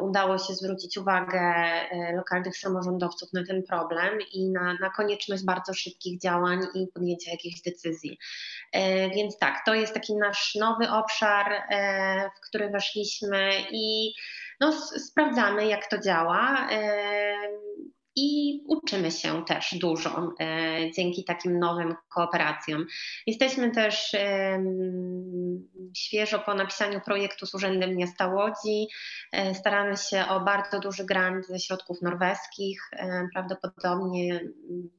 udało 0.00 0.38
się 0.38 0.54
zwrócić 0.54 0.96
uwagę 0.96 1.54
lokalnych 2.16 2.56
samorządowców 2.56 3.32
na 3.32 3.44
ten 3.46 3.62
problem 3.62 4.18
i 4.32 4.50
na, 4.50 4.74
na 4.80 4.90
konieczność 4.90 5.44
bardzo 5.44 5.74
szybkich 5.74 6.20
działań 6.20 6.60
i 6.74 6.86
podjęcia 6.94 7.30
jakichś 7.30 7.60
decyzji. 7.60 8.18
Więc 9.14 9.38
tak, 9.38 9.62
to 9.66 9.74
jest 9.74 9.94
taki 9.94 10.16
nasz 10.16 10.54
nowy 10.54 10.90
obszar, 10.90 11.62
w 12.36 12.40
który 12.48 12.70
weszliśmy 12.70 13.50
i 13.70 14.14
no, 14.60 14.72
sprawdzamy, 14.98 15.66
jak 15.66 15.86
to 15.90 15.98
działa 15.98 16.68
i 18.16 18.60
uczymy 18.66 19.10
się 19.10 19.44
też 19.44 19.74
dużo 19.80 20.32
dzięki 20.96 21.24
takim 21.24 21.58
nowym 21.58 21.94
kooperacjom. 22.08 22.86
Jesteśmy 23.26 23.70
też 23.70 24.16
świeżo 25.96 26.38
po 26.38 26.54
napisaniu 26.54 27.00
projektu 27.00 27.46
z 27.46 27.54
Urzędem 27.54 27.96
Miasta 27.96 28.26
Łodzi. 28.26 28.86
E, 29.32 29.54
staramy 29.54 29.96
się 29.96 30.24
o 30.28 30.40
bardzo 30.40 30.80
duży 30.80 31.04
grant 31.04 31.46
ze 31.46 31.58
środków 31.58 32.02
norweskich. 32.02 32.90
E, 32.92 33.28
prawdopodobnie 33.32 34.40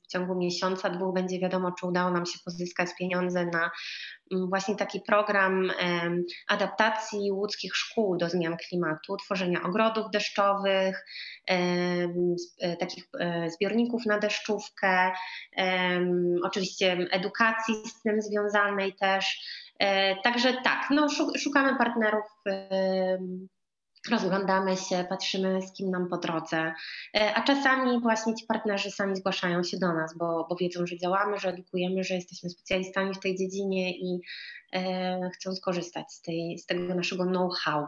w 0.03 0.07
ciągu 0.07 0.35
miesiąca, 0.35 0.89
dwóch 0.89 1.13
będzie 1.13 1.39
wiadomo, 1.39 1.71
czy 1.71 1.87
udało 1.87 2.11
nam 2.11 2.25
się 2.25 2.39
pozyskać 2.45 2.89
pieniądze 2.99 3.45
na 3.45 3.71
właśnie 4.31 4.75
taki 4.75 5.01
program 5.01 5.71
adaptacji 6.47 7.31
łódzkich 7.31 7.75
szkół 7.75 8.17
do 8.17 8.29
zmian 8.29 8.57
klimatu, 8.57 9.17
tworzenia 9.17 9.63
ogrodów 9.63 10.05
deszczowych, 10.13 11.05
takich 12.79 13.03
zbiorników 13.47 14.05
na 14.05 14.19
deszczówkę, 14.19 15.11
oczywiście 16.43 16.97
edukacji 17.11 17.75
z 17.75 18.01
tym 18.01 18.21
związanej 18.21 18.95
też. 18.95 19.41
Także 20.23 20.53
tak, 20.63 20.88
no, 20.91 21.07
szukamy 21.38 21.77
partnerów 21.77 22.25
rozglądamy 24.11 24.77
się, 24.77 25.05
patrzymy 25.09 25.61
z 25.61 25.73
kim 25.73 25.91
nam 25.91 26.09
po 26.09 26.17
drodze, 26.17 26.73
e, 27.15 27.33
a 27.35 27.43
czasami 27.43 28.01
właśnie 28.01 28.35
ci 28.35 28.45
partnerzy 28.45 28.91
sami 28.91 29.15
zgłaszają 29.15 29.63
się 29.63 29.77
do 29.77 29.93
nas, 29.93 30.17
bo, 30.17 30.47
bo 30.49 30.55
wiedzą, 30.55 30.85
że 30.85 30.97
działamy, 30.97 31.39
że 31.39 31.49
edukujemy, 31.49 32.03
że 32.03 32.15
jesteśmy 32.15 32.49
specjalistami 32.49 33.13
w 33.13 33.19
tej 33.19 33.37
dziedzinie 33.37 33.97
i 33.97 34.19
e, 34.73 35.29
chcą 35.33 35.55
skorzystać 35.55 36.13
z, 36.13 36.21
tej, 36.21 36.59
z 36.59 36.65
tego 36.65 36.95
naszego 36.95 37.25
know-how. 37.25 37.87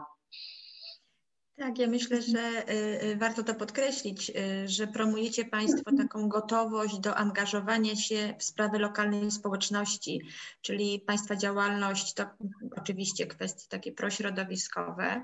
Tak, 1.58 1.78
ja 1.78 1.86
myślę, 1.86 2.22
że 2.22 2.72
y, 2.72 3.04
y, 3.04 3.16
warto 3.16 3.42
to 3.42 3.54
podkreślić, 3.54 4.30
y, 4.30 4.68
że 4.68 4.86
promujecie 4.86 5.44
Państwo 5.44 5.90
taką 5.96 6.28
gotowość 6.28 6.98
do 6.98 7.14
angażowania 7.14 7.96
się 7.96 8.34
w 8.38 8.44
sprawy 8.44 8.78
lokalnej 8.78 9.30
społeczności, 9.30 10.20
czyli 10.62 11.00
Państwa 11.06 11.36
działalność 11.36 12.14
to 12.14 12.24
oczywiście 12.76 13.26
kwestie 13.26 13.68
takie 13.68 13.92
prośrodowiskowe, 13.92 15.22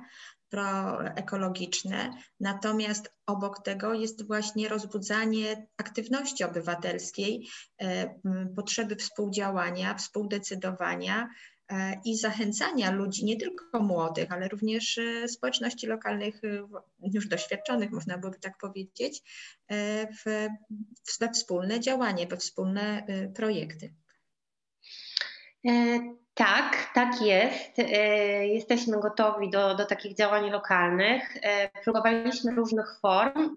proekologiczne, 0.55 2.11
natomiast 2.41 3.13
obok 3.27 3.63
tego 3.63 3.95
jest 3.95 4.27
właśnie 4.27 4.69
rozbudzanie 4.69 5.67
aktywności 5.77 6.45
obywatelskiej, 6.45 7.49
e, 7.83 8.15
potrzeby 8.57 8.97
współdziałania, 8.97 9.95
współdecydowania 9.95 11.29
e, 11.69 12.01
i 12.05 12.17
zachęcania 12.17 12.91
ludzi, 12.91 13.25
nie 13.25 13.37
tylko 13.37 13.83
młodych, 13.83 14.33
ale 14.33 14.49
również 14.49 14.99
e, 14.99 15.29
społeczności 15.29 15.87
lokalnych, 15.87 16.41
już 17.15 17.29
doświadczonych, 17.29 17.91
można 17.91 18.19
byłoby 18.19 18.39
tak 18.39 18.59
powiedzieć, 18.59 19.23
w, 20.25 20.49
we 21.21 21.29
wspólne 21.33 21.81
działanie, 21.81 22.27
we 22.27 22.37
wspólne 22.37 23.07
projekty. 23.35 23.95
Tak, 26.35 26.91
tak 26.95 27.23
jest. 27.23 27.79
E, 27.79 28.47
jesteśmy 28.47 29.01
gotowi 29.01 29.51
do, 29.51 29.75
do 29.75 29.85
takich 29.85 30.17
działań 30.17 30.51
lokalnych. 30.51 31.37
E, 31.43 31.71
próbowaliśmy 31.85 32.55
różnych 32.55 32.99
form. 33.01 33.39
Mm, 33.39 33.55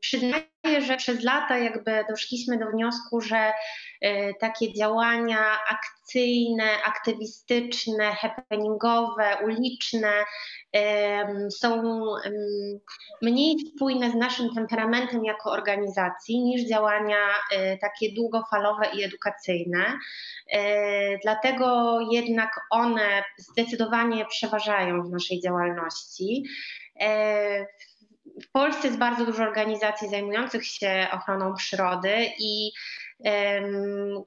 przyznaję, 0.00 0.44
że 0.86 0.96
przez 0.96 1.24
lata 1.24 1.58
jakby 1.58 2.04
doszliśmy 2.08 2.58
do 2.58 2.66
wniosku, 2.66 3.20
że 3.20 3.52
e, 4.00 4.34
takie 4.34 4.72
działania 4.72 5.58
akcyjne, 5.70 6.82
aktywistyczne, 6.84 8.14
happeningowe, 8.14 9.36
uliczne 9.44 10.12
są 11.50 11.82
mniej 13.22 13.56
spójne 13.58 14.10
z 14.10 14.14
naszym 14.14 14.54
temperamentem 14.54 15.24
jako 15.24 15.50
organizacji 15.50 16.40
niż 16.40 16.68
działania 16.68 17.26
takie 17.80 18.14
długofalowe 18.14 18.86
i 18.94 19.04
edukacyjne. 19.04 19.98
Dlatego 21.22 21.98
jednak 22.12 22.60
one 22.70 23.24
zdecydowanie 23.36 24.26
przeważają 24.26 25.02
w 25.02 25.10
naszej 25.10 25.40
działalności. 25.40 26.44
W 28.42 28.50
Polsce 28.52 28.86
jest 28.86 28.98
bardzo 28.98 29.26
dużo 29.26 29.42
organizacji 29.42 30.08
zajmujących 30.08 30.66
się 30.66 31.06
ochroną 31.12 31.54
przyrody 31.54 32.26
i 32.38 32.72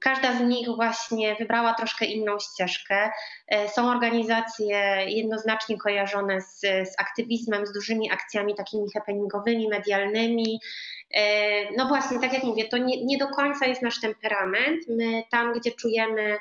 Każda 0.00 0.38
z 0.38 0.40
nich 0.40 0.68
właśnie 0.76 1.34
wybrała 1.34 1.74
troszkę 1.74 2.04
inną 2.04 2.38
ścieżkę. 2.38 3.10
E, 3.48 3.68
są 3.68 3.90
organizacje 3.90 5.04
jednoznacznie 5.06 5.78
kojarzone 5.78 6.40
z, 6.40 6.60
z 6.60 6.94
aktywizmem, 6.98 7.66
z 7.66 7.72
dużymi 7.72 8.10
akcjami 8.10 8.54
takimi 8.54 8.86
happeningowymi, 8.94 9.68
medialnymi. 9.68 10.60
E, 11.14 11.22
no 11.76 11.88
właśnie, 11.88 12.20
tak 12.20 12.32
jak 12.32 12.42
mówię, 12.42 12.68
to 12.68 12.78
nie, 12.78 13.04
nie 13.04 13.18
do 13.18 13.28
końca 13.28 13.66
jest 13.66 13.82
nasz 13.82 14.00
temperament. 14.00 14.80
My 14.88 15.22
tam, 15.30 15.52
gdzie 15.52 15.70
czujemy 15.70 16.38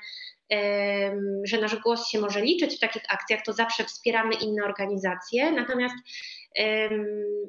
że 1.44 1.62
nasz 1.62 1.76
głos 1.76 2.08
się 2.08 2.20
może 2.20 2.42
liczyć 2.42 2.76
w 2.76 2.80
takich 2.80 3.02
akcjach, 3.10 3.42
to 3.46 3.54
zawsze 3.54 3.84
wspieramy 3.84 4.36
inne 4.36 4.66
organizacje. 4.66 5.52
Natomiast 5.52 5.96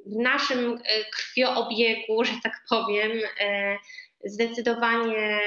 w 0.07 0.17
naszym 0.17 0.75
e, 0.75 1.05
krwioobiegu, 1.05 2.25
że 2.25 2.33
tak 2.43 2.65
powiem, 2.71 3.13
e, 3.41 3.77
zdecydowanie 4.25 5.41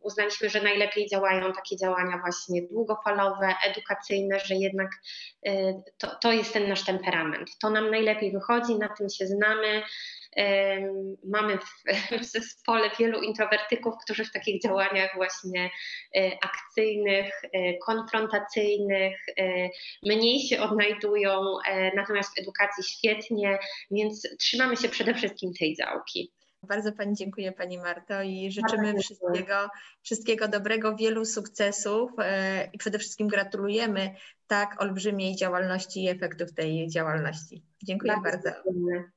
uznaliśmy, 0.00 0.48
że 0.48 0.62
najlepiej 0.62 1.08
działają 1.08 1.52
takie 1.52 1.76
działania 1.76 2.18
właśnie 2.18 2.62
długofalowe, 2.62 3.54
edukacyjne, 3.66 4.40
że 4.40 4.54
jednak 4.54 4.88
e, 5.46 5.82
to, 5.98 6.16
to 6.22 6.32
jest 6.32 6.52
ten 6.52 6.68
nasz 6.68 6.84
temperament. 6.84 7.50
To 7.62 7.70
nam 7.70 7.90
najlepiej 7.90 8.32
wychodzi, 8.32 8.78
na 8.78 8.88
tym 8.88 9.08
się 9.08 9.26
znamy. 9.26 9.82
Mamy 11.24 11.58
w, 11.58 11.84
w 12.22 12.24
zespole 12.24 12.90
wielu 12.98 13.22
introwertyków, 13.22 13.94
którzy 14.04 14.24
w 14.24 14.32
takich 14.32 14.62
działaniach 14.62 15.10
właśnie 15.16 15.70
e, 16.16 16.30
akcyjnych, 16.42 17.42
e, 17.44 17.78
konfrontacyjnych 17.78 19.16
mniej 20.02 20.40
się 20.40 20.60
odnajdują, 20.60 21.40
natomiast 21.96 22.36
w 22.36 22.40
edukacji 22.40 22.84
świetnie, 22.84 23.58
więc 23.90 24.28
trzymamy 24.38 24.76
się 24.76 24.88
przede 24.88 25.14
wszystkim 25.14 25.52
tej 25.58 25.76
działki. 25.76 26.32
Bardzo 26.64 26.92
Pani 26.92 27.14
dziękuję 27.14 27.52
Pani 27.52 27.78
Marto 27.78 28.22
i 28.22 28.52
życzymy 28.52 28.94
wszystkiego, 28.98 29.68
wszystkiego 30.02 30.48
dobrego, 30.48 30.96
wielu 30.96 31.24
sukcesów 31.24 32.10
e, 32.18 32.64
i 32.72 32.78
przede 32.78 32.98
wszystkim 32.98 33.28
gratulujemy 33.28 34.14
tak 34.46 34.82
olbrzymiej 34.82 35.36
działalności 35.36 36.04
i 36.04 36.08
efektów 36.08 36.54
tej 36.54 36.88
działalności. 36.88 37.62
Dziękuję 37.82 38.12
bardzo. 38.24 38.50
bardzo. 38.50 39.14